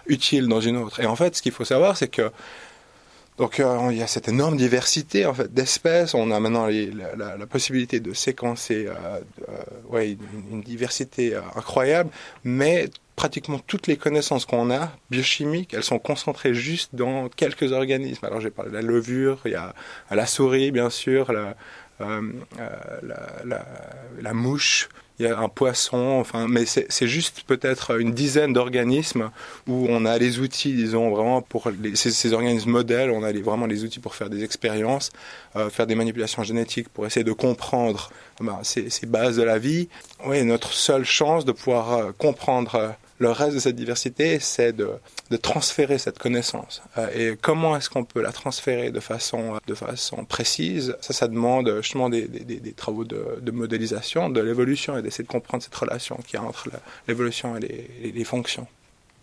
utile 0.06 0.46
dans 0.46 0.60
une 0.60 0.76
autre. 0.76 1.00
Et 1.00 1.06
en 1.06 1.16
fait, 1.16 1.34
ce 1.36 1.42
qu'il 1.42 1.50
faut 1.50 1.64
savoir, 1.64 1.96
c'est 1.96 2.08
que 2.08 2.30
donc 3.40 3.58
euh, 3.58 3.88
il 3.90 3.96
y 3.96 4.02
a 4.02 4.06
cette 4.06 4.28
énorme 4.28 4.58
diversité 4.58 5.24
en 5.24 5.32
fait 5.32 5.52
d'espèces. 5.52 6.12
On 6.14 6.30
a 6.30 6.38
maintenant 6.40 6.68
la, 7.16 7.46
possibilité 7.46 7.98
de 7.98 8.12
séquencer 8.12 8.86
euh, 8.86 9.20
euh, 9.94 10.14
une, 10.50 10.60
diversité 10.60 11.34
incroyable, 11.56 12.10
mais 12.44 12.90
pratiquement 13.16 13.58
toutes 13.58 13.86
les 13.86 13.96
connaissances 13.96 14.44
qu'on 14.44 14.70
a 14.70 14.92
biochimiques, 15.10 15.72
elles 15.72 15.82
sont 15.82 15.98
concentrées 15.98 16.52
juste 16.52 16.94
dans 16.94 17.30
quelques 17.30 17.72
organismes. 17.72 18.26
Alors 18.26 18.42
j'ai 18.42 18.50
parlé 18.50 18.70
de 18.70 18.76
la 18.76 18.82
levure, 18.82 19.40
il 19.46 19.52
y 19.52 19.54
a 19.54 19.74
la 20.10 20.26
souris 20.26 20.70
bien 20.70 20.90
sûr, 20.90 21.32
la, 21.32 21.54
mouche, 24.34 24.90
il 25.20 25.24
y 25.24 25.28
a 25.28 25.38
un 25.38 25.50
poisson, 25.50 26.16
enfin, 26.18 26.48
mais 26.48 26.64
c'est 26.64 27.06
juste 27.06 27.42
peut-être 27.46 28.00
une 28.00 28.12
dizaine 28.12 28.54
d'organismes 28.54 29.30
où 29.68 29.86
on 29.90 30.06
a 30.06 30.16
les 30.16 30.38
outils, 30.38 30.72
disons, 30.72 31.10
vraiment 31.10 31.42
pour 31.42 31.70
ces, 31.92 32.32
organismes 32.32 32.70
modèles, 32.70 33.10
on 33.10 33.22
a 33.22 33.30
vraiment 33.32 33.66
les 33.66 33.84
outils 33.84 34.00
pour 34.00 34.14
faire 34.14 34.30
des 34.30 34.44
expériences, 34.44 35.10
euh, 35.56 35.68
faire 35.68 35.86
des 35.86 35.94
manipulations 35.94 36.42
génétiques 36.42 36.88
pour 36.88 37.04
essayer 37.04 37.22
de 37.22 37.32
comprendre 37.32 38.10
ben, 38.40 38.60
ces, 38.62 38.88
ces, 38.88 39.04
bases 39.04 39.36
de 39.36 39.42
la 39.42 39.58
vie. 39.58 39.90
Oui, 40.24 40.42
notre 40.42 40.72
seule 40.72 41.04
chance 41.04 41.44
de 41.44 41.52
pouvoir 41.52 42.14
comprendre 42.16 42.94
le 43.20 43.30
reste 43.30 43.54
de 43.54 43.60
cette 43.60 43.76
diversité, 43.76 44.40
c'est 44.40 44.72
de, 44.72 44.88
transférer 45.36 45.98
cette 45.98 46.18
connaissance. 46.18 46.82
Euh, 46.98 47.32
et 47.32 47.36
comment 47.40 47.76
est-ce 47.76 47.88
qu'on 47.90 48.04
peut 48.04 48.22
la 48.22 48.32
transférer 48.32 48.90
de 48.90 48.98
façon, 49.00 49.58
façon 49.74 50.24
précise? 50.24 50.96
Ça, 51.02 51.12
ça 51.12 51.28
demande 51.28 51.80
justement 51.82 52.08
des, 52.08 52.26
travaux 52.74 53.04
de, 53.04 53.50
modélisation 53.50 54.30
de 54.30 54.40
l'évolution 54.40 54.96
et 54.96 55.02
d'essayer 55.02 55.24
de 55.24 55.28
comprendre 55.28 55.62
cette 55.62 55.74
relation 55.74 56.16
qu'il 56.26 56.40
y 56.40 56.42
a 56.42 56.42
entre 56.42 56.70
l'évolution 57.06 57.56
et 57.58 58.12
les 58.12 58.24
fonctions. 58.24 58.66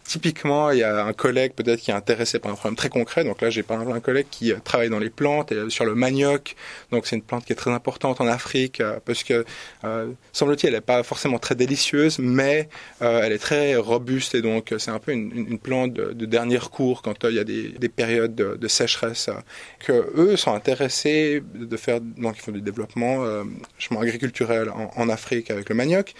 Typiquement, 0.08 0.72
il 0.72 0.80
y 0.80 0.84
a 0.84 1.04
un 1.04 1.12
collègue 1.12 1.52
peut-être 1.54 1.82
qui 1.82 1.92
est 1.92 1.94
intéressé 1.94 2.40
par 2.40 2.50
un 2.50 2.56
problème 2.56 2.78
très 2.78 2.88
concret. 2.88 3.26
Donc 3.26 3.42
là, 3.42 3.50
j'ai 3.50 3.62
par 3.62 3.78
exemple 3.78 3.98
un 3.98 4.00
collègue 4.00 4.28
qui 4.32 4.54
euh, 4.54 4.58
travaille 4.64 4.90
dans 4.90 5.00
les 5.00 5.10
plantes 5.10 5.52
et 5.52 5.70
sur 5.70 5.84
le 5.84 5.96
manioc. 5.96 6.56
Donc 6.92 7.06
c'est 7.06 7.18
une 7.18 7.22
plante 7.22 7.44
qui 7.44 7.52
est 7.52 7.58
très 7.58 7.72
importante 7.72 8.22
en 8.22 8.28
Afrique 8.28 8.80
euh, 8.80 9.00
parce 9.04 9.26
que, 9.26 9.44
euh, 9.84 10.08
semble-t-il, 10.32 10.70
elle 10.70 10.76
n'est 10.76 10.82
pas 10.82 11.04
forcément 11.04 11.40
très 11.40 11.56
délicieuse, 11.56 12.20
mais 12.20 12.70
euh, 13.02 13.22
elle 13.22 13.34
est 13.34 13.38
très 13.38 13.76
robuste 13.76 14.34
et 14.34 14.42
donc 14.42 14.74
c'est 14.78 14.92
un 14.92 15.00
peu 15.00 15.12
une, 15.12 15.32
une 15.36 15.60
plante 15.60 15.92
de, 15.92 16.14
de, 16.14 16.26
dernier 16.26 16.58
recours 16.58 17.02
quand 17.02 17.26
il 17.26 17.36
y 17.36 17.40
a 17.40 17.44
des, 17.44 17.70
des 17.70 17.90
périodes 17.90 18.34
de, 18.34 18.56
de, 18.56 18.68
sécheresse. 18.70 19.30
que 19.80 20.14
eux 20.16 20.38
sont 20.38 20.54
intéressés 20.54 21.44
de 21.54 21.78
faire, 21.78 22.00
donc 22.00 22.38
ils 22.38 22.42
font 22.42 22.54
du 22.54 22.62
développement, 22.62 23.26
euh, 23.26 23.44
agriculturel 24.00 24.70
en, 24.70 24.90
en 24.96 25.10
Afrique 25.10 25.52
avec 25.52 25.68
le 25.68 25.76
manioc. 25.76 26.14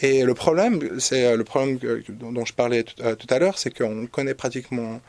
Et 0.00 0.22
le 0.22 0.34
problème, 0.34 1.00
c'est 1.00 1.26
euh, 1.26 1.36
le 1.36 1.44
problème 1.44 1.78
dont 2.08 2.44
je 2.44 2.52
parlais 2.52 2.84
euh, 3.00 3.16
tout 3.16 3.26
à 3.30 3.38
l'heure, 3.38 3.58
c'est 3.58 3.76
qu'on 3.76 4.06
connaît 4.06 4.34
pratiquement 4.34 5.00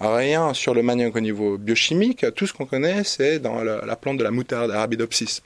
rien 0.00 0.54
sur 0.54 0.74
le 0.74 0.82
manioc 0.82 1.16
au 1.16 1.20
niveau 1.20 1.58
biochimique. 1.58 2.24
Tout 2.34 2.46
ce 2.46 2.52
qu'on 2.52 2.66
connaît, 2.66 3.04
c'est 3.04 3.40
dans 3.40 3.62
la, 3.62 3.96
plante 3.96 4.16
de 4.16 4.24
la 4.24 4.30
moutarde 4.30 4.70
Arabidopsis. 4.70 5.42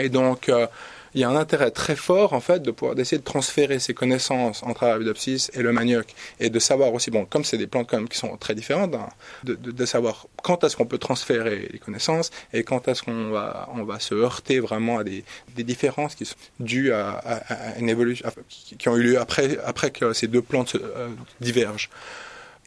Et 0.00 0.08
donc, 0.08 0.48
euh, 0.48 0.66
il 1.14 1.20
y 1.20 1.24
a 1.24 1.28
un 1.28 1.36
intérêt 1.36 1.70
très 1.70 1.96
fort 1.96 2.32
en 2.32 2.40
fait 2.40 2.60
de 2.62 2.70
pouvoir 2.70 2.94
d'essayer 2.94 3.18
de 3.18 3.24
transférer 3.24 3.78
ces 3.78 3.94
connaissances 3.94 4.62
entre 4.62 4.84
Arabidopsis 4.84 5.50
et 5.54 5.62
le 5.62 5.72
manioc 5.72 6.14
et 6.38 6.50
de 6.50 6.58
savoir 6.58 6.92
aussi 6.94 7.10
bon 7.10 7.24
comme 7.24 7.44
c'est 7.44 7.58
des 7.58 7.66
plantes 7.66 7.88
quand 7.88 7.96
même 7.96 8.08
qui 8.08 8.18
sont 8.18 8.36
très 8.36 8.54
différentes 8.54 8.94
hein, 8.94 9.08
de, 9.44 9.54
de, 9.54 9.70
de, 9.70 9.86
savoir 9.86 10.26
quand 10.42 10.64
est-ce 10.64 10.76
qu'on 10.76 10.86
peut 10.86 10.98
transférer 10.98 11.68
les 11.72 11.78
connaissances 11.78 12.30
et 12.52 12.62
quand 12.64 12.88
est-ce 12.88 13.02
qu'on 13.02 13.30
va 13.30 13.68
on 13.74 13.84
va 13.84 13.98
se 14.00 14.14
heurter 14.14 14.60
vraiment 14.60 14.98
à 14.98 15.04
des, 15.04 15.24
des 15.54 15.64
différences 15.64 16.14
qui 16.14 16.24
sont 16.26 16.36
dues 16.58 16.92
à, 16.92 17.10
à, 17.10 17.72
à 17.72 17.78
une 17.78 17.88
évolution 17.88 18.28
qui 18.48 18.88
ont 18.88 18.96
eu 18.96 19.02
lieu 19.02 19.20
après 19.20 19.58
après 19.64 19.90
que 19.90 20.12
ces 20.12 20.28
deux 20.28 20.42
plantes 20.42 20.76
euh, 20.76 21.08
divergent. 21.40 21.88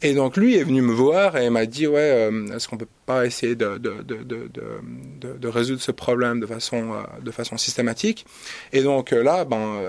Et 0.04 0.12
donc 0.12 0.36
lui 0.36 0.56
est 0.58 0.64
venu 0.64 0.82
me 0.82 0.92
voir 0.92 1.38
et 1.38 1.48
m'a 1.48 1.64
dit 1.64 1.86
ouais 1.86 1.98
euh, 1.98 2.54
est-ce 2.54 2.68
qu'on 2.68 2.76
peut 2.76 2.86
pas 3.06 3.24
essayer 3.24 3.54
de, 3.54 3.78
de, 3.78 4.02
de, 4.02 4.24
de, 5.22 5.48
résoudre 5.48 5.80
ce 5.80 5.92
problème 5.92 6.40
de 6.40 6.46
façon, 6.46 6.92
euh, 6.92 7.20
de 7.22 7.30
façon 7.30 7.56
systématique? 7.56 8.26
Et 8.74 8.82
donc 8.82 9.14
euh, 9.14 9.22
là, 9.22 9.46
ben, 9.46 9.80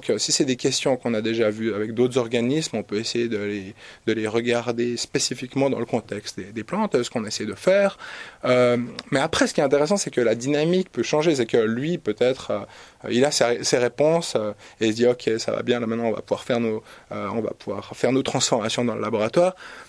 que 0.00 0.18
si 0.18 0.30
c'est 0.30 0.44
des 0.44 0.54
questions 0.54 0.96
qu'on 0.96 1.12
a 1.12 1.22
déjà 1.22 1.50
vues 1.50 1.74
avec 1.74 1.92
d'autres 1.92 2.18
organismes, 2.18 2.76
on 2.76 2.84
peut 2.84 2.98
essayer 2.98 3.28
de 3.28 3.38
les, 3.38 3.74
de 4.06 4.12
les 4.12 4.28
regarder 4.28 4.96
spécifiquement 4.96 5.70
dans 5.70 5.80
le 5.80 5.86
contexte 5.86 6.38
des, 6.38 6.52
des 6.52 6.62
plantes, 6.62 7.02
ce 7.02 7.10
qu'on 7.10 7.24
essaie 7.24 7.46
de 7.46 7.54
faire. 7.54 7.98
Mais 8.44 9.18
après, 9.18 9.48
ce 9.48 9.54
qui 9.54 9.60
est 9.60 9.64
intéressant, 9.64 9.96
c'est 9.96 10.12
que 10.12 10.20
la 10.20 10.36
dynamique 10.36 10.92
peut 10.92 11.02
changer. 11.02 11.34
C'est 11.34 11.46
que 11.46 11.56
lui, 11.56 11.98
peut-être, 11.98 12.66
il 13.10 13.24
a 13.24 13.32
ses, 13.32 13.64
ses 13.64 13.78
réponses 13.78 14.36
et 14.80 14.86
il 14.86 14.92
se 14.92 14.96
dit, 14.96 15.06
OK, 15.06 15.28
ça 15.38 15.50
va 15.50 15.62
bien, 15.62 15.80
là 15.80 15.86
maintenant, 15.86 16.06
on 16.06 16.12
va 16.12 16.22
pouvoir 16.22 16.44
faire 16.44 16.60
nos, 16.60 16.84
on 17.10 17.40
va 17.40 17.50
pouvoir 17.50 17.96
faire 17.96 18.12
nos 18.12 18.22
transformations 18.22 18.84
dans 18.84 18.94
le 18.94 19.00
laboratoire. 19.00 19.15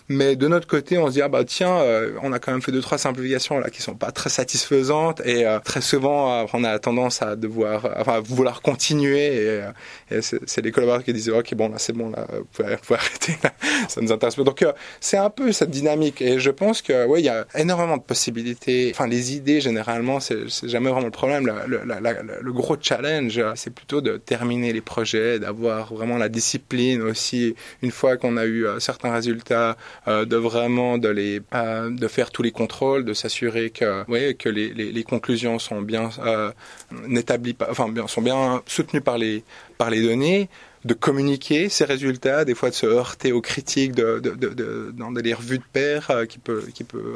Mais 0.09 0.37
de 0.37 0.47
notre 0.47 0.67
côté, 0.67 0.97
on 0.97 1.07
se 1.07 1.13
dit 1.13 1.21
ah 1.21 1.27
bah 1.27 1.43
tiens, 1.43 1.79
euh, 1.79 2.13
on 2.23 2.31
a 2.31 2.39
quand 2.39 2.53
même 2.53 2.61
fait 2.61 2.71
deux 2.71 2.79
trois 2.79 2.97
simplifications 2.97 3.59
là 3.59 3.69
qui 3.69 3.81
sont 3.81 3.95
pas 3.95 4.11
très 4.11 4.29
satisfaisantes 4.29 5.21
et 5.25 5.45
euh, 5.45 5.59
très 5.59 5.81
souvent 5.81 6.31
euh, 6.31 6.45
on 6.53 6.63
a 6.63 6.79
tendance 6.79 7.21
à 7.21 7.35
devoir, 7.35 7.89
enfin 7.99 8.21
vouloir 8.21 8.61
continuer 8.61 9.61
et, 10.09 10.21
c'est 10.21 10.61
les 10.61 10.71
collaborateurs 10.71 11.03
qui 11.03 11.11
disent 11.11 11.29
ok 11.29 11.53
bon 11.55 11.69
là 11.69 11.77
c'est 11.77 11.91
bon 11.91 12.11
là, 12.11 12.25
vous 12.31 12.45
pouvez, 12.53 12.69
arrêter, 12.97 13.37
là, 13.43 13.51
ça 13.89 13.99
nous 13.99 14.11
intéresse 14.13 14.35
pas. 14.35 14.43
Donc 14.43 14.65
c'est 15.01 15.17
un 15.17 15.29
peu 15.29 15.51
cette 15.51 15.71
dynamique 15.71 16.21
et 16.21 16.39
je 16.39 16.51
pense 16.51 16.81
que 16.81 17.05
ouais 17.05 17.19
il 17.21 17.25
y 17.25 17.29
a 17.29 17.45
énormément 17.55 17.97
de 17.97 18.03
possibilités. 18.03 18.89
Enfin 18.93 19.07
les 19.07 19.35
idées 19.35 19.59
généralement 19.59 20.21
c'est 20.21 20.47
jamais 20.63 20.89
vraiment 20.89 21.05
le 21.05 21.11
problème. 21.11 21.45
Le, 21.67 21.81
le 22.41 22.53
gros 22.53 22.77
challenge 22.79 23.41
c'est 23.55 23.73
plutôt 23.73 23.99
de 23.99 24.15
terminer 24.15 24.71
les 24.71 24.81
projets, 24.81 25.37
d'avoir 25.37 25.93
vraiment 25.93 26.17
la 26.17 26.29
discipline 26.29 27.01
aussi 27.01 27.55
une 27.81 27.91
fois 27.91 28.15
qu'on 28.15 28.37
a 28.37 28.45
eu 28.45 28.65
certains 28.79 29.11
résultats 29.17 29.77
euh, 30.07 30.25
de 30.25 30.37
vraiment 30.37 30.97
de 30.97 31.09
euh, 31.53 31.89
de 31.89 32.07
faire 32.07 32.29
tous 32.31 32.43
les 32.43 32.51
contrôles, 32.51 33.03
de 33.03 33.13
s'assurer 33.13 33.69
que 33.69 33.89
ouais, 34.09 34.35
que 34.35 34.49
les, 34.49 34.69
les, 34.73 35.03
conclusions 35.03 35.59
sont 35.59 35.81
bien 35.81 36.09
euh, 36.19 36.51
établies, 37.09 37.55
enfin 37.69 37.87
sont 38.07 38.21
bien 38.21 38.61
soutenues 38.65 39.01
par 39.01 39.17
les 39.17 39.43
par 39.77 39.89
les 39.89 40.01
données 40.01 40.49
de 40.85 40.93
communiquer 40.93 41.69
ces 41.69 41.85
résultats, 41.85 42.45
des 42.45 42.55
fois 42.55 42.69
de 42.69 42.75
se 42.75 42.85
heurter 42.85 43.31
aux 43.33 43.41
critiques 43.41 43.93
de, 43.93 44.19
de, 44.19 44.29
de, 44.29 44.93
de 44.93 45.33
revues 45.35 45.57
de 45.57 45.63
pairs 45.73 46.07
euh, 46.11 46.25
qui 46.25 46.39
peut 46.39 46.63
qui 46.73 46.83
peut 46.83 47.15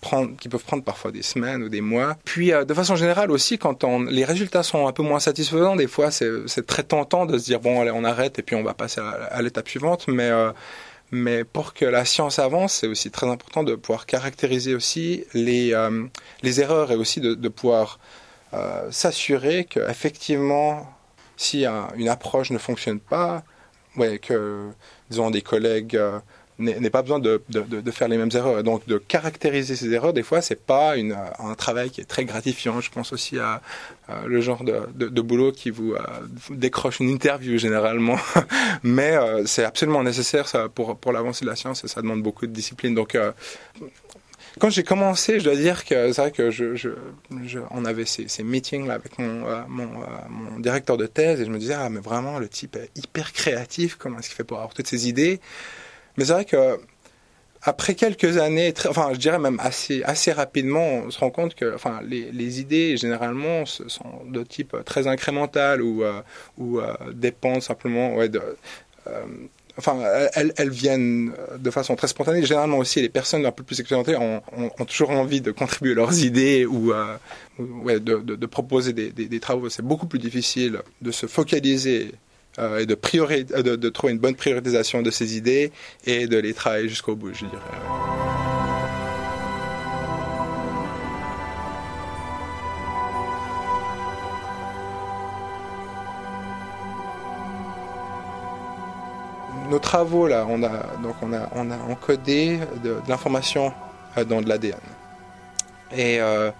prendre 0.00 0.36
qui 0.36 0.48
peuvent 0.48 0.62
prendre 0.62 0.84
parfois 0.84 1.10
des 1.10 1.22
semaines 1.22 1.62
ou 1.62 1.68
des 1.68 1.80
mois. 1.80 2.16
Puis 2.24 2.50
de 2.50 2.74
façon 2.74 2.94
générale 2.94 3.30
aussi 3.30 3.58
quand 3.58 3.82
on, 3.82 4.04
les 4.04 4.24
résultats 4.24 4.62
sont 4.62 4.86
un 4.86 4.92
peu 4.92 5.02
moins 5.02 5.20
satisfaisants, 5.20 5.76
des 5.76 5.88
fois 5.88 6.10
c'est 6.10 6.66
très 6.66 6.84
tentant 6.84 7.26
de 7.26 7.38
se 7.38 7.44
dire 7.44 7.60
bon 7.60 7.80
allez 7.80 7.90
on 7.90 8.04
arrête 8.04 8.38
et 8.38 8.42
puis 8.42 8.54
on 8.56 8.62
va 8.62 8.74
passer 8.74 9.00
à, 9.00 9.10
à 9.10 9.42
l'étape 9.42 9.68
suivante, 9.68 10.06
mais 10.06 10.30
mais 11.10 11.44
pour 11.44 11.74
que 11.74 11.84
la 11.84 12.04
science 12.04 12.38
avance, 12.38 12.74
c'est 12.74 12.86
aussi 12.86 13.10
très 13.10 13.28
important 13.28 13.62
de 13.62 13.74
pouvoir 13.74 14.06
caractériser 14.06 14.74
aussi 14.74 15.24
les, 15.34 15.72
euh, 15.72 16.06
les 16.42 16.60
erreurs 16.60 16.90
et 16.90 16.96
aussi 16.96 17.20
de, 17.20 17.48
pouvoir 17.48 17.98
euh, 18.54 18.90
s'assurer 18.90 19.64
qu'effectivement, 19.64 20.86
si 21.36 21.64
un, 21.64 21.88
une 21.96 22.08
approche 22.08 22.50
ne 22.50 22.58
fonctionne 22.58 23.00
pas, 23.00 23.44
ouais, 23.96 24.18
que, 24.18 24.70
disons, 25.10 25.30
des 25.30 25.42
collègues 25.42 25.96
euh, 25.96 26.18
n'ait 26.58 26.90
pas 26.90 27.02
besoin 27.02 27.18
de, 27.18 27.40
faire 27.90 28.08
les 28.08 28.16
mêmes 28.16 28.30
erreurs. 28.34 28.62
Donc 28.62 28.86
de 28.86 28.98
caractériser 28.98 29.76
ces 29.76 29.92
erreurs, 29.92 30.12
des 30.12 30.22
fois, 30.22 30.40
c'est 30.40 30.60
pas 30.60 30.94
un 30.96 31.54
travail 31.54 31.90
qui 31.90 32.00
est 32.00 32.04
très 32.04 32.24
gratifiant. 32.24 32.80
Je 32.80 32.90
pense 32.90 33.12
aussi 33.12 33.38
à, 33.38 33.60
le 34.26 34.40
genre 34.40 34.62
de, 34.64 35.20
boulot 35.20 35.52
qui 35.52 35.70
vous 35.70 35.94
euh, 35.94 35.98
décroche 36.50 37.00
une 37.00 37.08
interview 37.08 37.58
généralement, 37.58 38.18
mais 38.82 39.16
euh, 39.16 39.44
c'est 39.46 39.64
absolument 39.64 40.02
nécessaire 40.02 40.46
pour, 40.74 41.12
l'avancée 41.12 41.44
de 41.44 41.50
la 41.50 41.56
science 41.56 41.84
et 41.84 41.88
ça 41.88 42.02
demande 42.02 42.22
beaucoup 42.22 42.46
de 42.46 42.52
discipline. 42.52 42.94
Donc 42.94 43.14
euh, 43.14 43.32
quand 44.60 44.70
j'ai 44.70 44.84
commencé, 44.84 45.40
je 45.40 45.44
dois 45.44 45.56
dire 45.56 45.84
que 45.84 46.12
c'est 46.12 46.20
vrai 46.20 46.30
que 46.30 46.50
je, 46.50 46.76
je, 46.76 46.90
je, 47.44 47.58
on 47.70 47.84
avait 47.84 48.06
ces, 48.06 48.42
meetings 48.42 48.86
là 48.86 48.94
avec 48.94 49.18
mon, 49.18 50.60
directeur 50.60 50.96
de 50.96 51.06
thèse 51.06 51.40
et 51.40 51.44
je 51.44 51.50
me 51.50 51.58
disais 51.58 51.74
ah 51.74 51.88
mais 51.90 52.00
vraiment 52.00 52.38
le 52.38 52.48
type 52.48 52.76
est 52.76 52.90
hyper 52.96 53.32
créatif, 53.32 53.96
comment 53.96 54.18
est-ce 54.18 54.28
qu'il 54.28 54.36
fait 54.36 54.44
pour 54.44 54.58
avoir 54.58 54.72
toutes 54.72 54.86
ces 54.86 55.08
idées? 55.08 55.40
Mais 56.16 56.24
c'est 56.24 56.32
vrai 56.32 56.44
que 56.44 56.78
après 57.62 57.94
quelques 57.94 58.38
années, 58.38 58.72
très, 58.72 58.88
enfin, 58.88 59.10
je 59.12 59.18
dirais 59.18 59.40
même 59.40 59.58
assez, 59.60 60.02
assez 60.04 60.30
rapidement, 60.32 61.02
on 61.06 61.10
se 61.10 61.18
rend 61.18 61.30
compte 61.30 61.54
que, 61.56 61.74
enfin, 61.74 62.00
les, 62.04 62.30
les 62.30 62.60
idées 62.60 62.96
généralement 62.96 63.66
sont 63.66 64.24
de 64.26 64.42
type 64.44 64.76
très 64.84 65.08
incrémental 65.08 65.82
ou, 65.82 66.04
euh, 66.04 66.20
ou 66.58 66.78
euh, 66.78 66.94
dépendent 67.12 67.62
simplement, 67.62 68.14
ouais, 68.14 68.28
de, 68.28 68.40
euh, 69.08 69.24
enfin, 69.78 69.98
elles, 70.34 70.52
elles, 70.56 70.70
viennent 70.70 71.32
de 71.58 71.70
façon 71.72 71.96
très 71.96 72.06
spontanée. 72.06 72.44
Généralement 72.44 72.78
aussi, 72.78 73.02
les 73.02 73.08
personnes 73.08 73.44
un 73.44 73.52
peu 73.52 73.64
plus 73.64 73.80
expérimentées 73.80 74.16
ont, 74.16 74.42
ont, 74.56 74.70
ont 74.78 74.84
toujours 74.84 75.10
envie 75.10 75.40
de 75.40 75.50
contribuer 75.50 75.94
leurs 75.94 76.22
idées 76.22 76.66
ou, 76.66 76.92
euh, 76.92 77.16
ouais, 77.58 77.98
de, 77.98 78.18
de, 78.18 78.36
de, 78.36 78.46
proposer 78.46 78.92
des, 78.92 79.10
des, 79.10 79.26
des 79.26 79.40
travaux. 79.40 79.68
C'est 79.70 79.84
beaucoup 79.84 80.06
plus 80.06 80.20
difficile 80.20 80.82
de 81.02 81.10
se 81.10 81.26
focaliser 81.26 82.12
euh, 82.58 82.78
et 82.78 82.86
de, 82.86 82.94
priori, 82.94 83.44
de, 83.44 83.76
de, 83.76 83.88
trouver 83.88 84.12
une 84.12 84.18
bonne 84.18 84.34
priorisation 84.34 85.02
de 85.02 85.10
ces 85.10 85.36
idées 85.36 85.72
et 86.04 86.26
de 86.26 86.38
les 86.38 86.54
travailler 86.54 86.88
jusqu'au 86.88 87.14
bout, 87.14 87.32
je 87.34 87.46
dirais. 87.46 87.60
Nos 99.70 99.80
travaux 99.80 100.28
là, 100.28 100.46
on 100.48 100.62
a 100.62 100.96
donc 101.02 101.16
on 101.22 101.32
a 101.32 101.48
on 101.52 101.70
a 101.72 101.76
encodé 101.76 102.60
de, 102.84 102.96
l'information 103.08 103.72
euh, 104.16 104.24
dans 104.24 104.40
de 104.40 104.48
l'ADN 104.48 104.78
et 105.92 106.20
euh, 106.20 106.50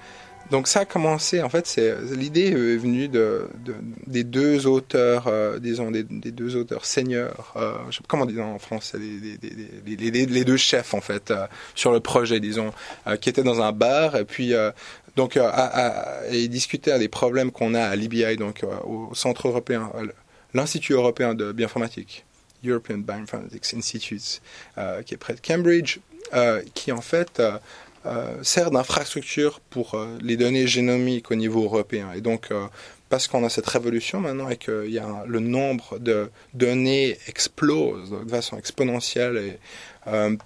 donc 0.51 0.69
ça 0.69 0.81
a 0.81 0.85
commencé, 0.85 1.43
en 1.43 1.49
fait, 1.49 1.81
l'idée 2.13 2.49
est 2.49 2.77
venue 2.77 3.09
de, 3.09 3.49
des 4.07 4.23
deux 4.23 4.67
auteurs, 4.67 5.27
euh, 5.27 5.59
disons 5.59 5.91
des, 5.91 6.05
deux 6.05 6.57
auteurs 6.57 6.85
seigneurs, 6.85 7.53
euh, 7.57 7.75
comment 8.07 8.27
dit 8.27 8.41
en 8.41 8.59
français, 8.59 8.99
les, 8.99 10.45
deux 10.45 10.57
chefs 10.57 10.95
en 10.95 11.01
fait 11.01 11.31
euh, 11.31 11.47
sur 11.75 11.91
le 11.91 12.01
projet, 12.01 12.39
disons, 12.39 12.73
euh, 13.07 13.17
qui 13.17 13.29
étaient 13.29 13.43
dans 13.43 13.61
un 13.61 13.73
bar 13.73 14.17
et 14.17 14.25
puis 14.25 14.53
donc 15.17 15.37
à, 15.37 16.21
et 16.31 16.47
discutaient 16.47 16.99
des 16.99 17.09
problèmes 17.09 17.51
qu'on 17.51 17.75
a 17.75 17.83
à 17.83 17.97
l'IBI, 17.97 18.37
donc 18.37 18.65
au 18.85 19.15
Centre 19.15 19.49
européen, 19.49 19.91
l'Institut 20.55 20.93
européen 20.93 21.35
de 21.35 21.51
bioinformatique, 21.53 22.25
European 22.65 22.99
Bioinformatics 22.99 23.75
Institute, 23.75 24.41
qui 25.05 25.15
est 25.15 25.19
près 25.19 25.35
de 25.35 25.41
Cambridge, 25.41 25.99
qui 26.75 26.93
en 26.93 27.01
fait 27.01 27.43
sert 28.43 28.71
d'infrastructure 28.71 29.61
pour 29.71 29.95
euh, 29.95 30.19
les 30.21 30.37
données 30.37 30.67
génomiques 30.67 31.31
au 31.31 31.35
niveau 31.35 31.65
européen. 31.65 32.13
Et 32.15 32.21
donc, 32.21 32.51
euh, 32.51 32.67
parce 33.09 33.29
qu'on 33.29 33.45
a 33.45 33.49
cette 33.49 33.67
révolution 33.67 34.21
maintenant 34.21 34.49
et 34.49 34.57
que 34.57 34.89
y 34.89 34.99
a 34.99 35.25
le 35.27 35.41
nombre 35.41 35.99
de 35.99 36.31
données 36.55 37.19
explose 37.29 38.11
de 38.11 38.31
façon 38.31 38.59
exponentielle 38.59 39.37
et 39.37 39.59
euh, 40.09 40.37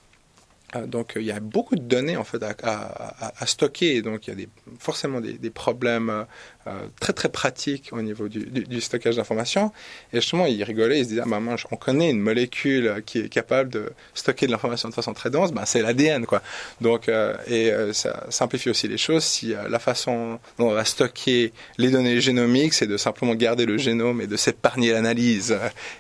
donc 0.87 1.15
il 1.17 1.23
y 1.23 1.33
a 1.33 1.41
beaucoup 1.41 1.75
de 1.75 1.83
données 1.83 2.17
en 2.17 2.23
fait 2.23 2.43
à, 2.43 2.55
à, 2.63 3.33
à 3.43 3.47
stocker, 3.47 4.03
donc 4.03 4.27
il 4.27 4.31
y 4.31 4.33
a 4.33 4.37
des, 4.37 4.49
forcément 4.79 5.21
des, 5.21 5.33
des 5.33 5.51
problèmes 5.51 6.11
euh, 6.11 6.25
euh 6.67 6.87
très 7.01 7.13
très 7.13 7.29
pratiques 7.29 7.91
au 7.93 8.03
niveau 8.03 8.29
du, 8.29 8.47
du, 8.47 8.63
du 8.63 8.81
stockage 8.81 9.17
d'informations. 9.17 9.73
Et 10.13 10.21
justement, 10.21 10.47
ils 10.47 10.63
rigolaient, 10.63 11.01
ils 11.01 11.05
se 11.05 11.09
disaient, 11.11 11.23
ah, 11.25 11.29
bah, 11.29 11.57
on 11.73 11.77
connaît 11.77 12.11
une 12.11 12.21
molécule 12.21 13.03
qui 13.05 13.19
est 13.19 13.29
capable 13.29 13.71
de 13.71 13.93
stocker 14.15 14.47
de 14.47 14.53
l'information 14.53 14.89
de 14.89 14.95
façon 14.95 15.13
très 15.13 15.31
dense, 15.31 15.53
bah, 15.53 15.63
c'est 15.67 15.83
l'ADN 15.83 16.25
quoi. 16.25 16.41
Donc 16.81 17.09
euh, 17.09 17.35
et 17.49 17.73
euh, 17.73 17.93
ça 17.93 18.27
simplifie 18.29 18.71
aussi 18.71 18.87
les 18.87 18.99
choses. 18.99 19.25
Si 19.25 19.55
la 19.69 19.79
façon 19.81 20.39
dont 20.59 20.69
on 20.69 20.75
va 20.75 20.85
stocker 20.85 21.53
les 21.79 21.91
données 21.91 22.21
génomiques, 22.21 22.75
c'est 22.75 22.87
de 22.87 22.97
simplement 22.97 23.35
garder 23.35 23.67
le 23.67 23.77
génome 23.77 24.21
et 24.21 24.29
de 24.29 24.37
s'épargner 24.37 24.93
l'analyse 24.93 25.59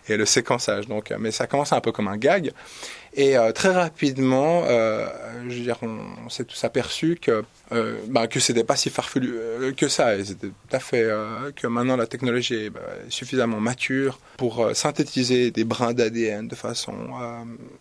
et 0.09 0.17
le 0.17 0.27
séquençage. 0.27 0.87
Donc, 0.87 1.12
mais 1.19 1.33
ça 1.33 1.49
commence 1.49 1.73
un 1.73 1.81
peu 1.81 1.91
comme 1.91 2.09
un 2.09 2.17
gag. 2.17 2.53
Et 3.14 3.37
euh, 3.37 3.50
très 3.50 3.71
rapidement, 3.71 4.62
euh, 4.67 5.07
on, 5.83 6.29
s'est 6.29 6.45
tous 6.45 6.62
aperçu 6.62 7.19
que 7.21 7.43
euh, 7.73 7.99
bah, 8.07 8.29
que 8.29 8.38
c'était 8.38 8.62
pas 8.62 8.76
si 8.76 8.88
farfelu 8.88 9.33
euh, 9.35 9.73
que 9.73 9.88
ça. 9.88 10.23
C'était 10.25 10.49
tout 10.49 10.76
à 10.76 10.79
fait 10.79 11.11
que 11.57 11.67
maintenant 11.67 11.97
la 11.97 12.07
technologie 12.07 12.55
est 12.55 12.71
bah, 12.71 12.81
suffisamment 13.09 13.59
mature 13.59 14.21
pour 14.37 14.71
synthétiser 14.75 15.50
des 15.50 15.64
brins 15.64 15.93
d'ADN 15.93 16.47
de 16.47 16.55
façon 16.55 16.95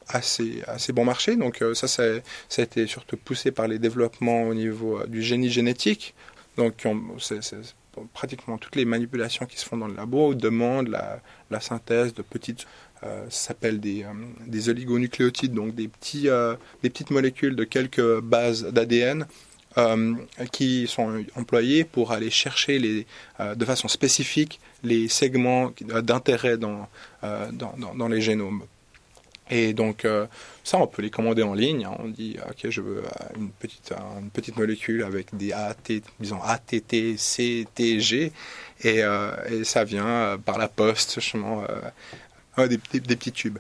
assez 0.08 0.64
assez 0.68 0.94
bon 0.94 1.06
marché. 1.06 1.36
Donc 1.36 1.64
ça, 1.76 1.88
ça, 1.88 2.04
a 2.04 2.62
été 2.62 2.88
surtout 2.88 3.18
poussé 3.18 3.52
par 3.52 3.68
les 3.68 3.78
développements 3.78 4.44
au 4.44 4.56
niveau 4.56 5.06
du 5.06 5.22
génie 5.22 5.52
génétique. 5.52 6.16
Donc 6.58 6.88
c'est 7.20 7.42
pratiquement 8.14 8.58
toutes 8.58 8.76
les 8.76 8.86
manipulations 8.86 9.46
qui 9.46 9.58
se 9.60 9.66
font 9.66 9.78
dans 9.78 9.88
le 9.88 9.96
labo 9.96 10.34
demandent 10.34 10.90
la, 10.90 11.60
synthèse 11.60 12.14
de 12.14 12.22
petites 12.22 12.66
euh, 13.04 13.26
ça 13.30 13.50
s'appelle 13.50 13.80
des, 13.80 14.04
euh, 14.04 14.08
des, 14.46 14.70
oligonucléotides, 14.70 15.54
donc 15.54 15.74
des, 15.74 15.88
petits, 15.88 16.28
euh, 16.28 16.56
des 16.84 16.90
petites 16.90 17.12
molécules 17.12 17.56
de 17.56 17.64
quelques 17.64 18.20
bases 18.20 18.64
d'ADN 18.66 19.26
qui 20.52 20.88
sont 20.88 21.24
employées 21.36 21.86
pour 21.86 22.12
aller 22.12 22.30
chercher 22.30 22.80
les, 22.80 23.08
de 23.56 23.66
façon 23.66 23.88
spécifique 23.88 24.60
les 24.84 25.08
segments 25.08 25.72
d'intérêt 25.80 26.58
dans, 26.58 26.90
les 28.10 28.20
génomes. 28.20 28.64
Et 29.50 29.74
donc 29.74 30.06
ça, 30.64 30.78
on 30.78 30.88
peut 30.88 31.02
les 31.02 31.10
commander 31.10 31.44
en 31.44 31.54
ligne. 31.54 31.86
Hein. 31.86 31.96
On 32.00 32.08
dit, 32.08 32.38
ok, 32.50 32.70
je 32.70 32.82
veux 32.82 33.04
une 33.36 33.50
petite, 33.50 33.94
une 34.20 34.30
petite 34.30 34.58
molécule 34.58 35.04
avec 35.04 35.36
des 35.36 35.54
AT, 35.54 35.76
disons 36.20 36.42
ATT, 36.42 37.18
C, 37.18 37.68
T, 37.74 38.00
G, 38.00 38.32
et, 38.84 39.00
et 39.50 39.64
ça 39.64 39.84
vient 39.84 40.38
par 40.46 40.58
la 40.58 40.68
poste, 40.68 41.16
justement, 41.16 41.64
des, 42.58 42.78
petits 42.78 43.32
tubes. 43.32 43.58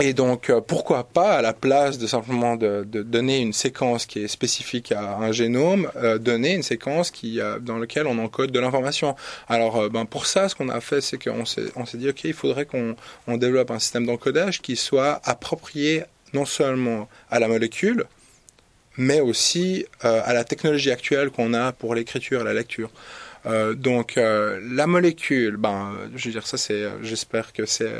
Euh, 0.00 0.04
et 0.04 0.12
donc, 0.12 0.50
euh, 0.50 0.60
pourquoi 0.60 1.04
pas, 1.04 1.32
à 1.34 1.42
la 1.42 1.52
place 1.52 1.98
de 1.98 2.06
simplement 2.06 2.56
donner 2.56 3.38
une 3.38 3.52
séquence 3.52 4.06
qui 4.06 4.20
est 4.20 4.28
spécifique 4.28 4.92
à 4.92 5.16
un 5.16 5.32
génome, 5.32 5.90
euh, 5.96 6.18
donner 6.18 6.54
une 6.54 6.62
séquence 6.62 7.10
qui, 7.10 7.40
dans 7.60 7.78
laquelle 7.78 8.06
on 8.06 8.18
encode 8.18 8.50
de 8.50 8.60
l'information. 8.60 9.16
Alors, 9.48 9.88
ben, 9.90 10.04
pour 10.04 10.26
ça, 10.26 10.48
ce 10.48 10.54
qu'on 10.54 10.68
a 10.68 10.80
fait, 10.80 11.00
c'est 11.00 11.22
qu'on 11.22 11.44
s'est, 11.44 11.70
dit, 11.94 12.08
OK, 12.08 12.24
il 12.24 12.32
faudrait 12.32 12.66
qu'on 12.66 12.96
on 13.26 13.36
développe 13.36 13.70
un 13.70 13.78
système 13.78 14.06
d'encodage 14.06 14.60
qui 14.60 14.76
soit 14.76 15.20
approprié 15.24 16.04
non 16.32 16.44
seulement 16.44 17.08
à 17.30 17.38
la 17.38 17.48
molécule, 17.48 18.04
mais 18.96 19.20
aussi 19.20 19.86
à 20.00 20.32
la 20.32 20.44
technologie 20.44 20.90
actuelle 20.90 21.30
qu'on 21.30 21.54
a 21.54 21.72
pour 21.72 21.94
l'écriture 21.94 22.42
et 22.42 22.44
la 22.44 22.54
lecture. 22.54 22.90
Euh, 23.46 23.74
donc 23.74 24.18
euh, 24.18 24.60
la 24.70 24.86
molécule, 24.86 25.56
ben, 25.56 25.94
je 26.14 26.26
veux 26.26 26.32
dire 26.32 26.46
ça 26.46 26.58
c'est, 26.58 26.82
euh, 26.82 27.02
j'espère 27.02 27.52
que 27.52 27.64
c'est 27.64 27.90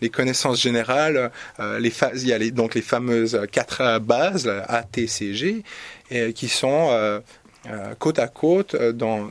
les, 0.00 0.10
connaissances 0.10 0.60
générales. 0.60 1.30
les 1.78 1.92
il 2.14 2.26
y 2.26 2.32
a 2.32 2.38
les, 2.38 2.50
donc 2.50 2.74
les 2.74 2.82
fameuses 2.82 3.40
quatre 3.50 3.98
bases 4.00 4.48
A, 4.68 4.82
qui 4.82 6.48
sont 6.48 7.22
côte 7.98 8.18
à 8.18 8.28
côte 8.28 8.76
dans, 8.76 9.28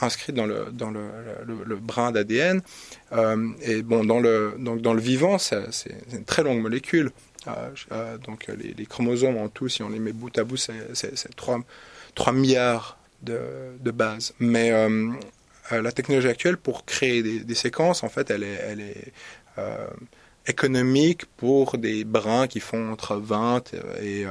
inscrites 0.00 0.34
dans 0.34 0.46
le 0.46 0.66
dans 0.72 0.90
le, 0.90 1.76
brin 1.76 2.10
d'ADN. 2.10 2.60
et 3.62 3.82
bon 3.82 4.04
dans 4.04 4.18
le 4.18 4.54
donc 4.58 4.80
dans 4.80 4.94
le 4.94 5.00
vivant 5.00 5.38
c'est, 5.38 5.62
une 6.12 6.24
très 6.24 6.42
longue 6.42 6.60
molécule. 6.60 7.12
donc 8.24 8.48
les, 8.48 8.86
chromosomes 8.86 9.36
en 9.36 9.48
tout, 9.48 9.68
si 9.68 9.82
on 9.84 9.90
les 9.90 10.00
met 10.00 10.12
bout 10.12 10.36
à 10.38 10.44
bout, 10.44 10.56
c'est 10.56 11.36
3, 11.36 11.60
3 12.16 12.32
milliards 12.32 12.98
de, 13.22 13.90
base. 13.90 14.34
Mais 14.38 14.70
euh, 14.70 15.10
euh, 15.72 15.82
la 15.82 15.92
technologie 15.92 16.28
actuelle, 16.28 16.56
pour 16.56 16.84
créer 16.84 17.22
des, 17.22 17.54
séquences, 17.54 18.02
en 18.02 18.08
fait, 18.08 18.30
elle 18.30 18.42
est, 18.42 19.12
euh, 19.58 19.86
économique 20.46 21.26
pour 21.36 21.78
des 21.78 22.04
brins 22.04 22.46
qui 22.46 22.60
font 22.60 22.92
entre 22.92 23.16
20 23.16 23.72
et, 24.02 24.26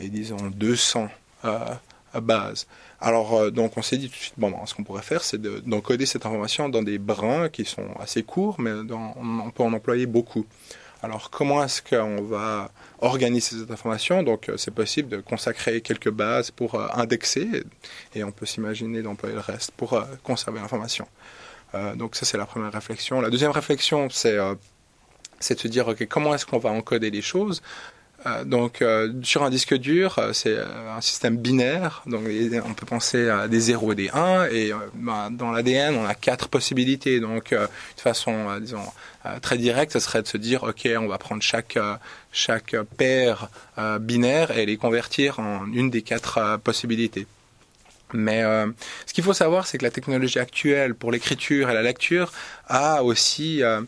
disons 0.00 0.50
200 0.50 1.08
à 1.42 2.20
base. 2.20 2.66
Alors, 3.00 3.50
donc, 3.50 3.76
on 3.76 3.82
s'est 3.82 3.96
dit 3.96 4.08
tout 4.08 4.14
de 4.14 4.20
suite, 4.20 4.34
bon, 4.36 4.54
ce 4.66 4.74
qu'on 4.74 4.84
pourrait 4.84 5.02
faire, 5.02 5.24
c'est 5.24 5.40
d'encoder 5.40 6.06
cette 6.06 6.26
information 6.26 6.68
dans 6.68 6.82
des 6.82 6.98
brins 6.98 7.48
qui 7.48 7.64
sont 7.64 7.88
assez 7.98 8.22
courts, 8.22 8.60
mais 8.60 8.72
on 8.92 9.50
peut 9.50 9.62
en 9.62 9.72
employer 9.72 10.06
beaucoup. 10.06 10.46
Alors, 11.02 11.30
comment 11.30 11.64
est-ce 11.64 11.82
qu'on 11.82 12.22
va 12.22 12.70
organiser 13.00 13.58
cette 13.58 13.70
information? 13.72 14.22
Donc, 14.22 14.48
euh, 14.48 14.56
c'est 14.56 14.70
possible 14.70 15.08
de 15.08 15.16
consacrer 15.16 15.80
quelques 15.80 16.10
bases 16.10 16.52
pour 16.52 16.76
euh, 16.76 16.86
indexer 16.94 17.64
et 18.14 18.22
on 18.22 18.30
peut 18.30 18.46
s'imaginer 18.46 19.02
d'employer 19.02 19.34
le 19.34 19.40
reste 19.40 19.72
pour 19.72 19.94
euh, 19.94 20.04
conserver 20.22 20.60
l'information. 20.60 21.06
donc, 21.96 22.14
ça, 22.14 22.24
c'est 22.24 22.38
la 22.38 22.46
première 22.46 22.72
réflexion. 22.72 23.20
La 23.20 23.30
deuxième 23.30 23.50
réflexion, 23.50 24.08
c'est 24.10 24.36
de 24.36 25.58
se 25.58 25.68
dire, 25.68 25.88
OK, 25.88 26.06
comment 26.06 26.34
est-ce 26.34 26.46
qu'on 26.46 26.58
va 26.58 26.70
encoder 26.70 27.10
les 27.10 27.22
choses? 27.22 27.62
Donc 28.44 28.84
sur 29.24 29.42
un 29.42 29.50
disque 29.50 29.74
dur, 29.74 30.20
c'est 30.32 30.56
un 30.56 31.00
système 31.00 31.36
binaire, 31.36 32.04
donc 32.06 32.20
on 32.64 32.74
peut 32.74 32.86
penser 32.86 33.28
à 33.28 33.48
des 33.48 33.58
0 33.58 33.92
et 33.92 33.94
des 33.96 34.10
1, 34.10 34.44
et 34.52 34.70
ben, 34.94 35.30
dans 35.32 35.50
l'ADN, 35.50 35.96
on 35.96 36.04
a 36.04 36.14
quatre 36.14 36.48
possibilités. 36.48 37.18
Donc 37.18 37.50
de 37.50 38.00
façon, 38.00 38.60
disons, 38.60 38.84
très 39.40 39.58
directe, 39.58 39.92
ce 39.92 40.00
serait 40.00 40.22
de 40.22 40.28
se 40.28 40.36
dire, 40.36 40.62
ok, 40.64 40.88
on 40.98 41.06
va 41.06 41.18
prendre 41.18 41.42
chaque 41.42 41.78
chaque 42.32 42.76
paire 42.96 43.48
binaire 44.00 44.56
et 44.56 44.66
les 44.66 44.76
convertir 44.76 45.38
en 45.38 45.66
une 45.72 45.90
des 45.90 46.02
quatre 46.02 46.58
possibilités. 46.64 47.26
Mais 48.12 48.42
euh, 48.42 48.66
ce 49.06 49.12
qu'il 49.12 49.24
faut 49.24 49.32
savoir, 49.32 49.66
c'est 49.66 49.78
que 49.78 49.84
la 49.84 49.90
technologie 49.90 50.38
actuelle 50.38 50.94
pour 50.94 51.12
l'écriture 51.12 51.70
et 51.70 51.74
la 51.74 51.82
lecture 51.82 52.32
a 52.68 53.02
aussi 53.02 53.62
euh, 53.62 53.80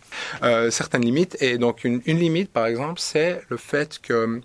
euh, 0.42 0.70
certaines 0.70 1.04
limites. 1.04 1.36
Et 1.40 1.58
donc 1.58 1.84
une, 1.84 2.00
une 2.06 2.18
limite, 2.18 2.50
par 2.50 2.66
exemple, 2.66 3.00
c'est 3.00 3.42
le 3.48 3.56
fait 3.56 4.00
que 4.00 4.40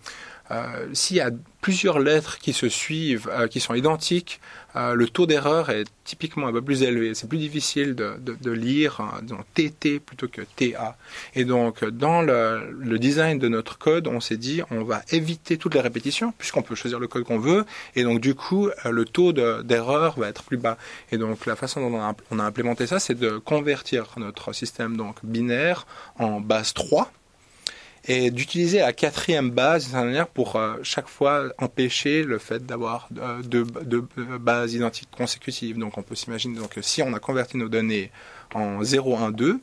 s'il 0.93 1.17
y 1.17 1.21
a 1.21 1.31
plusieurs 1.61 1.99
lettres 1.99 2.39
qui 2.39 2.53
se 2.53 2.69
suivent, 2.69 3.29
qui 3.49 3.59
sont 3.59 3.75
identiques, 3.75 4.39
euh, 4.75 4.93
le 4.93 5.07
taux 5.07 5.25
d'erreur 5.25 5.69
est 5.71 5.85
typiquement 6.03 6.47
un 6.47 6.51
peu 6.51 6.61
plus 6.61 6.83
élevé. 6.83 7.15
C'est 7.15 7.27
plus 7.27 7.37
difficile 7.37 7.95
de, 7.95 8.13
de, 8.19 8.35
de 8.39 8.51
lire 8.51 9.01
hein, 9.01 9.21
TT 9.55 9.99
plutôt 9.99 10.27
que 10.27 10.41
TA. 10.41 10.95
Et 11.35 11.43
donc, 11.43 11.83
dans 11.85 12.21
le, 12.21 12.71
le, 12.77 12.99
design 12.99 13.39
de 13.39 13.47
notre 13.47 13.77
code, 13.77 14.07
on 14.07 14.19
s'est 14.19 14.37
dit, 14.37 14.61
on 14.69 14.83
va 14.83 15.01
éviter 15.11 15.57
toutes 15.57 15.73
les 15.73 15.81
répétitions, 15.81 16.33
puisqu'on 16.37 16.61
peut 16.61 16.75
choisir 16.75 16.99
le 16.99 17.07
code 17.07 17.23
qu'on 17.23 17.39
veut. 17.39 17.65
Et 17.95 18.03
donc, 18.03 18.21
du 18.21 18.35
coup, 18.35 18.67
euh, 18.67 18.91
le 18.91 19.05
taux 19.05 19.33
d'erreur 19.33 20.19
va 20.19 20.29
être 20.29 20.43
plus 20.43 20.57
bas. 20.57 20.77
Et 21.11 21.17
donc, 21.17 21.45
la 21.45 21.55
façon 21.55 21.81
dont 21.81 21.97
on 21.97 22.01
a, 22.01 22.15
on 22.31 22.39
a 22.39 22.43
implémenté 22.43 22.85
ça, 22.85 22.99
c'est 22.99 23.15
de 23.15 23.37
convertir 23.37 24.05
notre 24.17 24.53
système 24.53 24.97
donc 24.97 25.15
binaire 25.23 25.87
en 26.17 26.41
base 26.41 26.73
3 26.73 27.11
et 28.09 28.31
d'utiliser 28.31 28.79
la 28.79 28.91
quatrième 28.91 29.51
base 29.51 29.93
manière 29.93 30.27
pour 30.27 30.55
euh, 30.55 30.77
chaque 30.81 31.07
fois 31.07 31.43
empêcher 31.59 32.23
le 32.23 32.39
fait 32.39 32.65
d'avoir 32.65 33.07
euh, 33.19 33.41
deux, 33.43 33.63
bases 34.39 34.73
identiques 34.73 35.11
consécutives. 35.15 35.77
Donc 35.77 35.97
on 35.97 36.01
peut 36.01 36.15
s'imaginer 36.15 36.57
donc 36.57 36.77
si 36.81 37.03
on 37.03 37.13
a 37.13 37.19
converti 37.19 37.55
nos 37.55 37.69
données 37.69 38.11
en 38.55 38.83
0, 38.83 39.15
1, 39.15 39.31
2, 39.31 39.59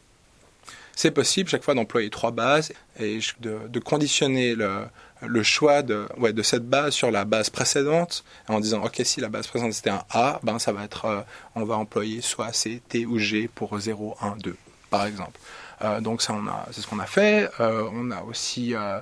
c'est 0.94 1.11
possible 1.11 1.50
chaque 1.50 1.64
fois 1.64 1.74
d'employer 1.74 2.09
trois 2.09 2.30
bases 2.30 2.72
et 3.00 3.18
de, 3.40 3.78
conditionner 3.80 4.54
le, 4.54 5.42
choix 5.42 5.82
de, 5.82 6.06
cette 6.42 6.68
base 6.68 6.94
sur 6.94 7.11
la 7.11 7.24
base 7.24 7.50
précédente 7.50 8.24
en 8.48 8.61
disant 8.61 8.82
ok 8.85 9.02
si 9.04 9.20
la 9.20 9.28
base 9.28 9.48
précédente 9.48 9.74
c'était 9.74 9.90
un 9.90 10.04
A, 10.11 10.38
ben 10.44 10.61
ça 10.61 10.72
va 10.72 10.85
être 10.85 11.04
euh, 11.06 11.20
on 11.56 11.64
va 11.64 11.76
employer 11.76 12.20
soit 12.20 12.52
C, 12.52 12.80
T 12.88 13.06
ou 13.06 13.18
G 13.18 13.50
pour 13.52 13.76
0, 13.78 14.16
1, 14.20 14.37
2 14.37 14.56
par 14.88 15.04
exemple. 15.04 15.38
Euh, 15.82 16.00
donc 16.00 16.22
ça, 16.22 16.34
c'est 16.70 16.80
ce 16.80 16.86
qu'on 16.86 16.98
a 16.98 17.06
fait. 17.06 17.48
Euh, 17.60 17.88
on 17.92 18.10
a 18.10 18.22
aussi 18.22 18.74
euh, 18.74 19.00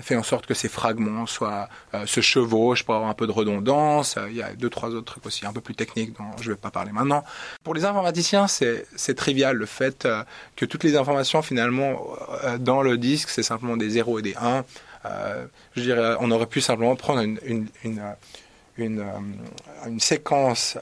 fait 0.00 0.16
en 0.16 0.22
sorte 0.22 0.46
que 0.46 0.54
ces 0.54 0.68
fragments 0.68 1.26
soient 1.26 1.68
se 2.04 2.20
chevauchent 2.20 2.84
pour 2.84 2.94
avoir 2.94 3.10
un 3.10 3.14
peu 3.14 3.26
de 3.26 3.32
redondance. 3.32 4.18
Il 4.28 4.36
y 4.36 4.42
a 4.42 4.52
deux 4.54 4.70
trois 4.70 4.90
autres 4.90 5.12
trucs 5.12 5.26
aussi 5.26 5.46
un 5.46 5.52
peu 5.52 5.60
plus 5.60 5.74
techniques 5.74 6.16
dont 6.16 6.24
je 6.40 6.50
ne 6.50 6.54
vais 6.54 6.60
pas 6.60 6.70
parler 6.70 6.92
maintenant. 6.92 7.24
Pour 7.62 7.74
les 7.74 7.84
informaticiens, 7.84 8.48
c'est, 8.48 9.14
trivial 9.14 9.56
le 9.56 9.66
fait 9.66 10.06
que 10.56 10.64
toutes 10.64 10.84
les 10.84 10.96
informations 10.96 11.42
finalement 11.42 12.00
dans 12.58 12.82
le 12.82 12.98
disque, 12.98 13.30
c'est 13.30 13.42
simplement 13.42 13.76
des 13.76 13.90
0 13.90 14.18
et 14.18 14.22
des 14.22 14.34
1. 14.36 14.64
je 15.76 15.80
dirais, 15.80 16.16
on 16.20 16.30
aurait 16.30 16.46
pu 16.46 16.60
simplement 16.60 16.96
prendre 16.96 17.20
une, 17.20 17.68
une, 17.84 18.00
une 19.86 20.00
séquence 20.00 20.76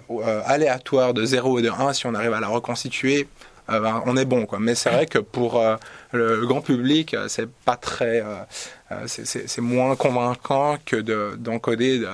aléatoire 0.47 1.13
de 1.13 1.25
0 1.25 1.59
et 1.59 1.63
de 1.63 1.71
1, 1.71 1.93
si 1.93 2.07
on 2.07 2.15
arrive 2.15 2.33
à 2.33 2.41
la 2.41 2.49
reconstituer, 2.49 3.29
ben, 3.69 4.03
on 4.07 4.17
est 4.17 4.25
bon 4.25 4.47
quoi. 4.47 4.59
Mais 4.61 4.75
c'est 4.75 4.91
vrai 4.91 5.07
que 5.07 5.19
pour 5.19 5.59
euh, 5.59 5.77
le, 6.13 6.47
grand 6.47 6.61
public, 6.61 7.15
euh, 7.15 7.29
c'est 7.29 7.51
pas 7.51 7.77
très, 7.77 8.23
c'est 9.07 9.61
moins 9.61 9.97
convaincant 9.97 10.79
que 10.85 10.97
d'encoder 11.37 11.99
de, 11.99 12.09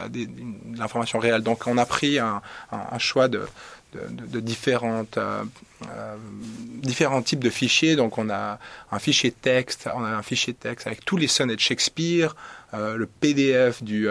l'information 0.77 1.19
réelle. 1.19 1.43
Donc 1.43 1.67
on 1.67 1.77
a 1.79 1.87
pris 1.87 2.19
un, 2.19 2.41
choix 2.99 3.29
de, 3.29 3.47
de, 3.93 4.41
différentes, 4.41 5.19
différents 6.75 7.23
types 7.23 7.43
de 7.43 7.51
fichiers. 7.51 7.97
Donc 7.97 8.19
on 8.19 8.31
a 8.31 8.59
un 8.93 8.99
fichier 8.99 9.33
texte, 9.33 9.89
on 9.95 10.05
a 10.05 10.09
un 10.09 10.23
fichier 10.23 10.55
texte 10.55 10.87
avec 10.87 11.05
tous 11.05 11.17
les 11.17 11.29
sonnets 11.29 11.57
de 11.57 11.61
Shakespeare, 11.61 12.35
le 12.73 13.07
PDF 13.07 13.83
du 13.83 14.09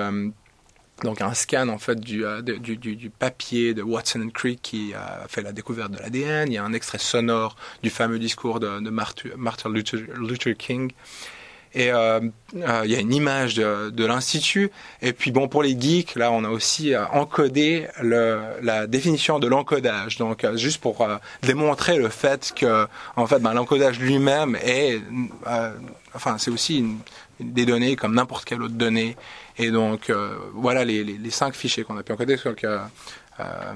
donc 1.04 1.22
un 1.22 1.34
scan 1.34 1.70
en 1.70 1.78
fait 1.78 2.00
du, 2.00 2.26
euh, 2.26 2.42
du, 2.42 2.78
du, 2.78 3.10
papier 3.10 3.74
de 3.74 3.82
Watson 3.82 4.22
and 4.22 4.30
Crick 4.30 4.62
qui 4.62 4.94
a 4.94 5.28
fait 5.28 5.42
la 5.42 5.52
découverte 5.52 5.92
de 5.92 6.00
l'ADN. 6.00 6.52
Il 6.52 6.56
y 6.56 6.58
a 6.58 6.64
un 6.64 6.74
extrait 6.74 6.98
sonore 6.98 7.56
du 7.84 7.90
fameux 7.90 8.20
discours 8.20 8.60
de, 8.60 8.90
Martin, 8.90 9.70
Luther, 9.70 10.56
King. 10.58 10.92
Et 11.76 11.92
euh, 11.92 12.20
euh, 12.56 12.82
il 12.84 12.90
y 12.90 12.96
a 12.96 13.00
une 13.00 13.14
image 13.14 13.56
de, 13.56 14.06
l'institut. 14.06 14.72
Et 15.04 15.14
puis 15.14 15.32
bon, 15.32 15.48
pour 15.48 15.62
les 15.62 15.80
geeks, 15.80 16.16
là, 16.16 16.32
on 16.32 16.44
a 16.44 16.50
aussi 16.50 16.94
encodé 16.96 17.88
la 18.02 18.88
définition 18.88 19.38
de 19.40 19.48
l'encodage. 19.48 20.18
Donc 20.18 20.46
juste 20.56 20.82
pour 20.82 21.08
démontrer 21.44 21.98
le 21.98 22.10
fait 22.10 22.54
que, 22.56 22.88
en 23.16 23.28
fait, 23.28 23.40
ben, 23.40 23.54
l'encodage 23.54 24.00
lui-même 24.00 24.58
est, 24.64 25.00
enfin, 26.16 26.38
c'est 26.40 26.50
aussi 26.50 26.84
des 27.40 27.66
données 27.66 27.96
comme 27.96 28.16
n'importe 28.16 28.46
quelle 28.46 28.62
autre 28.62 28.74
donnée. 28.74 29.16
Et 29.60 29.72
donc, 29.72 30.10
euh, 30.10 30.38
voilà 30.54 30.86
les, 30.86 31.30
cinq 31.30 31.54
fichiers 31.54 31.84
qu'on 31.84 31.98
a 31.98 32.04
pu 32.04 32.14
encoder. 32.14 32.38
Donc, 32.38 32.64
euh, 32.64 32.80
euh, 33.42 33.74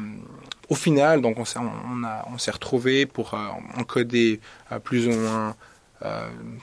au 0.70 0.76
final, 0.76 1.22
donc 1.22 1.38
on 1.38 1.46
s'est 1.46 1.60
on, 1.60 2.52
retrouvé 2.52 3.06
pour 3.06 3.34
encoder 3.78 4.40
plus 4.84 5.08
ou 5.08 5.12
moins 5.12 5.56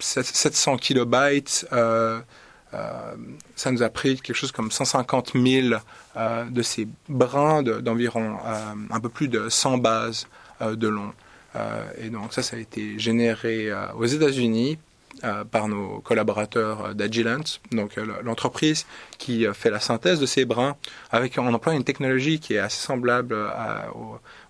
700 0.00 0.78
kilobytes. 0.78 1.66
ça 1.70 3.70
nous 3.70 3.82
a 3.82 3.88
pris 3.90 4.18
quelque 4.20 4.36
chose 4.36 4.52
comme 4.52 4.70
150 4.70 5.32
000 5.34 5.76
de 6.50 6.62
ces 6.62 6.88
brins 7.08 7.62
d'environ 7.62 8.38
un 8.90 9.00
peu 9.00 9.10
plus 9.10 9.28
de 9.28 9.48
100 9.48 9.78
bases 9.78 10.26
de 10.60 10.88
long. 10.88 11.12
et 11.98 12.10
donc 12.10 12.32
ça, 12.32 12.42
ça 12.42 12.56
a 12.56 12.58
été 12.58 12.98
généré 12.98 13.70
aux 13.94 14.06
États-Unis 14.06 14.78
euh, 14.78 14.89
par 15.50 15.68
nos 15.68 16.00
collaborateurs 16.00 16.86
euh, 16.86 16.94
d'Agilent, 16.94 17.44
donc 17.72 17.98
euh, 17.98 18.06
l'entreprise 18.22 18.86
qui 19.18 19.44
fait 19.52 19.70
la 19.70 19.80
synthèse 19.80 20.20
de 20.20 20.26
ces 20.26 20.44
brins 20.44 20.76
avec 21.10 21.36
en 21.38 21.52
employant 21.52 21.78
une 21.78 21.84
technologie 21.84 22.40
qui 22.40 22.54
est 22.54 22.58
assez 22.58 22.80
semblable 22.80 23.36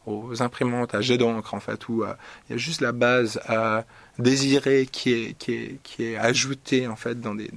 aux, 0.07 0.43
imprimantes 0.43 0.95
à 0.95 1.01
jet 1.01 1.19
d'encre 1.19 1.55
en 1.55 1.61
fait 1.61 1.89
où 1.89 2.05
il 2.05 2.53
y 2.53 2.55
a 2.55 2.57
juste 2.57 2.81
la 2.81 2.93
base 2.93 3.41
à 3.47 3.85
désirer 4.19 4.87
qui 4.87 5.35
est 5.99 6.17
ajoutée 6.17 6.87
en 6.87 6.97
fait 6.97 7.21
dans 7.21 7.35
des 7.35 7.51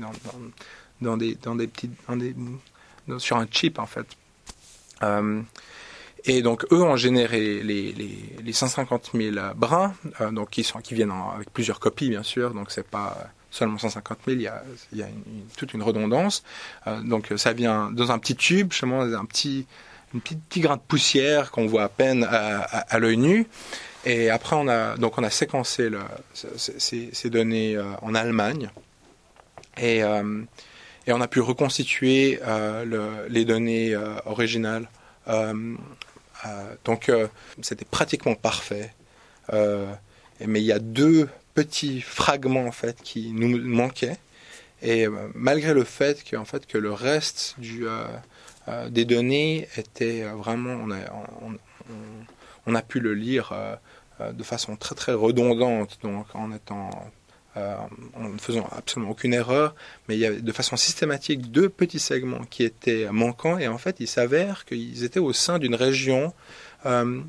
dans, 1.01 1.17
des 1.17 1.35
dans 1.35 1.55
des 1.55 1.67
petites 1.67 1.93
dans 2.07 2.15
des 2.15 2.35
sur 3.17 3.37
un 3.37 3.47
chip 3.49 3.79
en 3.79 3.85
fait 3.85 4.07
et 6.25 6.41
donc 6.41 6.65
eux 6.71 6.81
ont 6.81 6.95
généré 6.95 7.61
les, 7.61 7.91
les, 7.91 8.35
les 8.41 8.53
150 8.53 9.11
000 9.13 9.35
brins, 9.55 9.93
euh, 10.21 10.31
donc 10.31 10.51
qui 10.51 10.63
sont 10.63 10.79
qui 10.79 10.93
viennent 10.93 11.13
avec 11.35 11.51
plusieurs 11.51 11.79
copies 11.79 12.09
bien 12.09 12.23
sûr, 12.23 12.53
donc 12.53 12.71
c'est 12.71 12.87
pas 12.87 13.17
seulement 13.51 13.77
150 13.77 14.19
000, 14.25 14.37
il 14.39 14.97
y 14.97 15.01
a, 15.03 15.07
toute 15.57 15.73
une 15.73 15.83
redondance. 15.83 16.43
Euh, 16.87 17.01
donc 17.01 17.33
ça 17.35 17.51
vient 17.51 17.91
dans 17.91 18.11
un 18.11 18.19
petit 18.19 18.35
tube, 18.35 18.71
justement 18.71 19.01
un 19.01 19.25
petit 19.25 19.67
une 20.13 20.21
petite 20.21 20.43
petit 20.43 20.59
grain 20.61 20.77
de 20.77 20.81
poussière 20.81 21.51
qu'on 21.51 21.65
voit 21.65 21.83
à 21.83 21.89
peine 21.89 22.23
à, 22.23 22.99
l'œil 22.99 23.17
nu. 23.17 23.47
Et 24.05 24.29
après 24.29 24.55
on 24.55 24.67
a 24.67 24.95
donc 24.95 25.17
on 25.17 25.23
a 25.23 25.29
séquencé 25.29 25.89
ces, 26.33 27.29
données 27.29 27.75
euh, 27.75 27.83
en 28.01 28.15
Allemagne 28.15 28.69
et 29.77 30.01
et 31.05 31.11
on 31.11 31.19
a 31.19 31.27
pu 31.27 31.41
reconstituer 31.41 32.39
le, 32.45 33.27
les 33.27 33.43
données 33.43 33.93
originales 34.25 34.87
donc 36.83 37.09
euh, 37.09 37.27
c'était 37.61 37.85
pratiquement 37.85 38.35
parfait. 38.35 38.93
Euh, 39.51 39.93
mais 40.45 40.61
il 40.61 40.65
y 40.65 40.71
a 40.71 40.79
deux 40.79 41.29
petits 41.53 42.01
fragments 42.01 42.65
en 42.65 42.71
fait 42.71 43.01
qui 43.01 43.31
nous 43.33 43.57
manquaient. 43.59 44.17
Et 44.81 45.07
malgré 45.33 45.73
le 45.73 45.85
fait 45.85 46.25
que, 46.25 46.35
en 46.35 46.43
fait, 46.43 46.65
que 46.65 46.77
le 46.77 46.91
reste 46.91 47.55
du, 47.57 47.85
des 48.89 49.05
données 49.05 49.69
était 49.77 50.23
vraiment, 50.23 50.73
on 50.73 50.91
a, 50.91 50.97
on, 52.65 52.75
a 52.75 52.81
pu 52.81 52.99
le 52.99 53.13
lire 53.13 53.53
de 54.19 54.43
façon 54.43 54.75
très 54.75 54.93
très 54.93 55.13
redondante, 55.13 55.99
donc 56.03 56.25
en 56.33 56.51
étant 56.51 56.89
euh, 57.57 57.75
en 58.15 58.29
ne 58.29 58.37
faisant 58.37 58.67
absolument 58.71 59.11
aucune 59.11 59.33
erreur, 59.33 59.75
mais 60.07 60.15
il 60.15 60.19
y 60.19 60.25
avait 60.25 60.41
de 60.41 60.51
façon 60.51 60.75
systématique 60.75 61.51
deux 61.51 61.69
petits 61.69 61.99
segments 61.99 62.43
qui 62.49 62.63
étaient 62.63 63.07
manquants, 63.11 63.57
et 63.57 63.67
en 63.67 63.77
fait, 63.77 63.97
il 63.99 64.07
s'avère 64.07 64.65
qu'ils 64.65 65.03
étaient 65.03 65.19
au 65.19 65.33
sein 65.33 65.59
d'une 65.59 65.75
région 65.75 66.33
euh, 66.85 67.21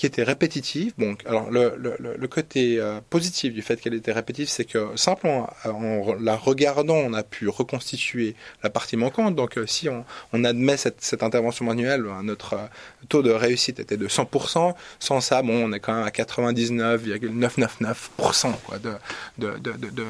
qui 0.00 0.06
était 0.06 0.22
répétitive. 0.22 0.94
Bon, 0.96 1.14
alors 1.26 1.50
le, 1.50 2.26
côté 2.26 2.80
euh, 2.80 3.02
positif 3.10 3.52
du 3.52 3.60
fait 3.60 3.78
qu'elle 3.78 3.92
était 3.92 4.12
répétitive, 4.12 4.48
c'est 4.48 4.64
que 4.64 4.96
simplement 4.96 5.50
en 5.66 6.14
la 6.18 6.36
regardant, 6.36 6.94
on 6.94 7.12
a 7.12 7.22
pu 7.22 7.50
reconstituer 7.50 8.34
la 8.62 8.70
partie 8.70 8.96
manquante. 8.96 9.34
Donc 9.34 9.58
euh, 9.58 9.66
si 9.66 9.90
on, 9.90 10.06
admet 10.42 10.78
cette, 10.78 11.22
intervention 11.22 11.66
manuelle, 11.66 12.04
ben, 12.04 12.22
notre 12.22 12.54
euh, 12.54 12.66
taux 13.10 13.22
de 13.22 13.30
réussite 13.30 13.78
était 13.78 13.98
de 13.98 14.08
100%. 14.08 14.72
Sans 15.00 15.20
ça, 15.20 15.42
bon, 15.42 15.66
on 15.66 15.72
est 15.74 15.80
quand 15.80 15.92
même 15.92 16.06
à 16.06 16.08
99,999% 16.08 18.54
de, 18.82 18.94
de, 19.36 19.58
de, 19.58 19.72
de, 19.72 20.06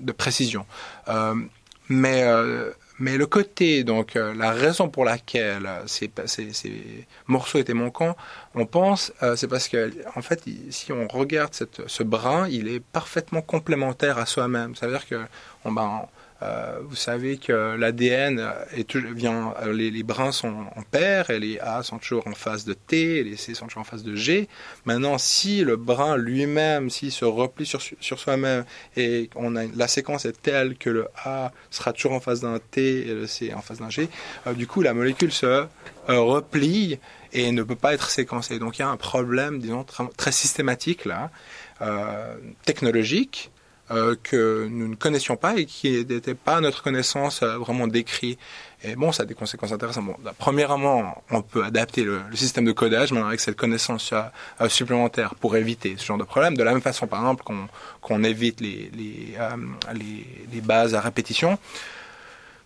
de 0.00 0.12
précision. 0.12 0.64
mais 1.90 2.24
mais 2.98 3.18
le 3.18 3.26
côté, 3.26 3.84
donc 3.84 4.16
euh, 4.16 4.34
la 4.34 4.52
raison 4.52 4.88
pour 4.88 5.04
laquelle 5.04 5.68
ces, 5.86 6.10
ces, 6.26 7.06
morceaux 7.26 7.58
étaient 7.58 7.74
manquants, 7.74 8.16
on 8.54 8.64
pense, 8.64 9.12
euh, 9.22 9.36
c'est 9.36 9.48
parce 9.48 9.68
que 9.68 9.92
en 10.14 10.22
fait, 10.22 10.44
si 10.70 10.92
on 10.92 11.06
regarde 11.06 11.52
ce 11.86 12.02
brin, 12.02 12.48
il 12.48 12.68
est 12.68 12.80
parfaitement 12.80 13.42
complémentaire 13.42 14.18
à 14.18 14.24
soi-même. 14.26 14.74
Ça 14.74 14.86
veut 14.86 14.92
dire 14.92 15.06
que 15.06 15.20
on, 15.64 15.72
ben, 15.72 16.06
euh, 16.42 16.80
vous 16.82 16.96
savez 16.96 17.38
que 17.38 17.76
l'ADN 17.76 18.46
vient, 19.14 19.54
euh, 19.62 19.72
les, 19.72 19.90
les, 19.90 20.02
brins 20.02 20.32
sont 20.32 20.66
en 20.76 20.82
paire 20.82 21.30
et 21.30 21.38
les 21.38 21.58
A 21.60 21.82
sont 21.82 21.98
toujours 21.98 22.26
en 22.26 22.34
face 22.34 22.66
de 22.66 22.74
T 22.74 23.18
et 23.18 23.24
les 23.24 23.36
C 23.36 23.54
sont 23.54 23.66
toujours 23.66 23.82
en 23.82 23.84
face 23.84 24.02
de 24.02 24.14
G. 24.14 24.48
Maintenant, 24.84 25.16
si 25.16 25.64
le 25.64 25.76
brin 25.76 26.18
lui-même, 26.18 26.90
s'il 26.90 27.10
se 27.10 27.24
replie 27.24 27.64
sur, 27.64 27.80
sur 27.80 28.18
soi-même 28.18 28.64
et 28.96 29.30
on 29.34 29.56
a 29.56 29.64
la 29.64 29.88
séquence 29.88 30.26
est 30.26 30.42
telle 30.42 30.76
que 30.76 30.90
le 30.90 31.08
A 31.24 31.52
sera 31.70 31.94
toujours 31.94 32.12
en 32.12 32.20
face 32.20 32.40
d'un 32.40 32.58
T 32.58 33.08
et 33.08 33.14
le 33.14 33.26
C 33.26 33.54
en 33.54 33.62
face 33.62 33.78
d'un 33.78 33.90
G, 33.90 34.10
euh, 34.46 34.52
du 34.52 34.66
coup 34.66 34.82
la 34.82 34.92
molécule 34.92 35.32
se 35.32 35.66
replie 36.06 36.98
et 37.32 37.50
ne 37.50 37.62
peut 37.62 37.76
pas 37.76 37.94
être 37.94 38.10
séquencée. 38.10 38.58
Donc 38.58 38.78
il 38.78 38.82
y 38.82 38.84
a 38.84 38.88
un 38.88 38.96
problème, 38.98 39.58
disons, 39.58 39.84
très, 39.84 40.06
très 40.16 40.32
systématique 40.32 41.06
là, 41.06 41.30
technologique 42.64 43.50
euh, 43.92 44.16
que 44.20 44.66
nous 44.68 44.88
ne 44.88 44.94
connaissions 44.96 45.36
pas 45.36 45.56
et 45.56 45.64
qui 45.64 46.04
n'était 46.04 46.34
pas 46.34 46.56
à 46.56 46.60
notre 46.60 46.82
connaissance 46.82 47.42
euh, 47.44 47.56
vraiment 47.56 47.86
décrit. 47.86 48.36
Et 48.82 48.96
bon, 48.96 49.12
ça 49.12 49.22
a 49.22 49.26
des 49.26 49.34
conséquences 49.34 49.70
intéressantes. 49.70 50.06
Bon, 50.06 50.16
premièrement, 50.38 51.22
on 51.30 51.40
peut 51.40 51.62
adapter 51.62 52.02
le, 52.02 52.20
système 52.34 52.64
de 52.64 52.72
codage, 52.72 53.12
mais 53.12 53.20
avec 53.20 53.38
cette 53.38 53.54
connaissance 53.54 54.12
euh, 54.12 54.68
supplémentaire 54.68 55.36
pour 55.36 55.56
éviter 55.56 55.94
ce 55.98 56.04
genre 56.04 56.18
de 56.18 56.24
problème. 56.24 56.56
De 56.56 56.64
la 56.64 56.72
même 56.72 56.82
façon, 56.82 57.06
par 57.06 57.20
exemple, 57.20 57.44
qu'on 58.00 58.24
évite 58.24 58.60
les, 58.60 58.90
bases 60.62 60.96
à 60.96 61.00
répétition. 61.00 61.56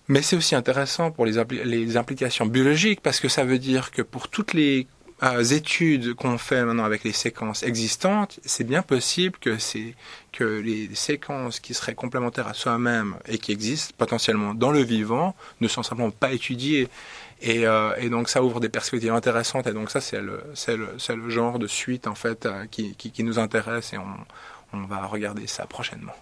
Mais 0.08 0.22
c'est 0.22 0.36
aussi 0.36 0.54
intéressant 0.54 1.10
pour 1.10 1.26
les 1.26 1.96
implications 1.96 2.46
biologiques 2.46 3.00
parce 3.00 3.20
que 3.20 3.28
ça 3.28 3.44
veut 3.44 3.58
dire 3.58 3.90
que 3.90 4.02
pour 4.02 4.28
toutes 4.28 4.54
les 4.54 4.88
euh, 5.22 5.42
études 5.42 6.14
qu'on 6.14 6.38
fait 6.38 6.64
maintenant 6.64 6.84
avec 6.84 7.04
les 7.04 7.12
séquences 7.12 7.62
existantes, 7.62 8.40
c'est 8.44 8.64
bien 8.64 8.82
possible 8.82 9.38
que 9.38 10.44
les 10.44 10.94
séquences 10.94 11.60
qui 11.60 11.74
seraient 11.74 11.94
complémentaires 11.94 12.48
à 12.48 12.54
soi-même 12.54 13.16
et 13.26 13.38
qui 13.38 13.52
existent 13.52 13.94
potentiellement 13.98 14.54
dans 14.54 14.70
le 14.70 14.82
vivant 14.82 15.34
ne 15.60 15.68
sont 15.68 15.82
simplement 15.82 16.10
pas 16.10 16.32
étudiées. 16.32 16.88
Et, 17.42 17.66
euh, 17.66 18.08
donc 18.08 18.28
ça 18.28 18.42
ouvre 18.42 18.60
des 18.60 18.70
perspectives 18.70 19.12
intéressantes. 19.12 19.66
Et 19.66 19.72
donc 19.72 19.90
ça 19.90 20.00
c'est 20.00 20.20
le 20.20 21.30
genre 21.30 21.58
de 21.58 21.66
suite 21.66 22.06
en 22.06 22.14
fait 22.14 22.46
euh, 22.46 22.64
qui, 22.66 23.22
nous 23.22 23.38
intéresse 23.38 23.92
et 23.92 23.98
on 24.72 24.86
va 24.86 25.04
regarder 25.06 25.46
ça 25.46 25.66
prochainement. 25.66 26.14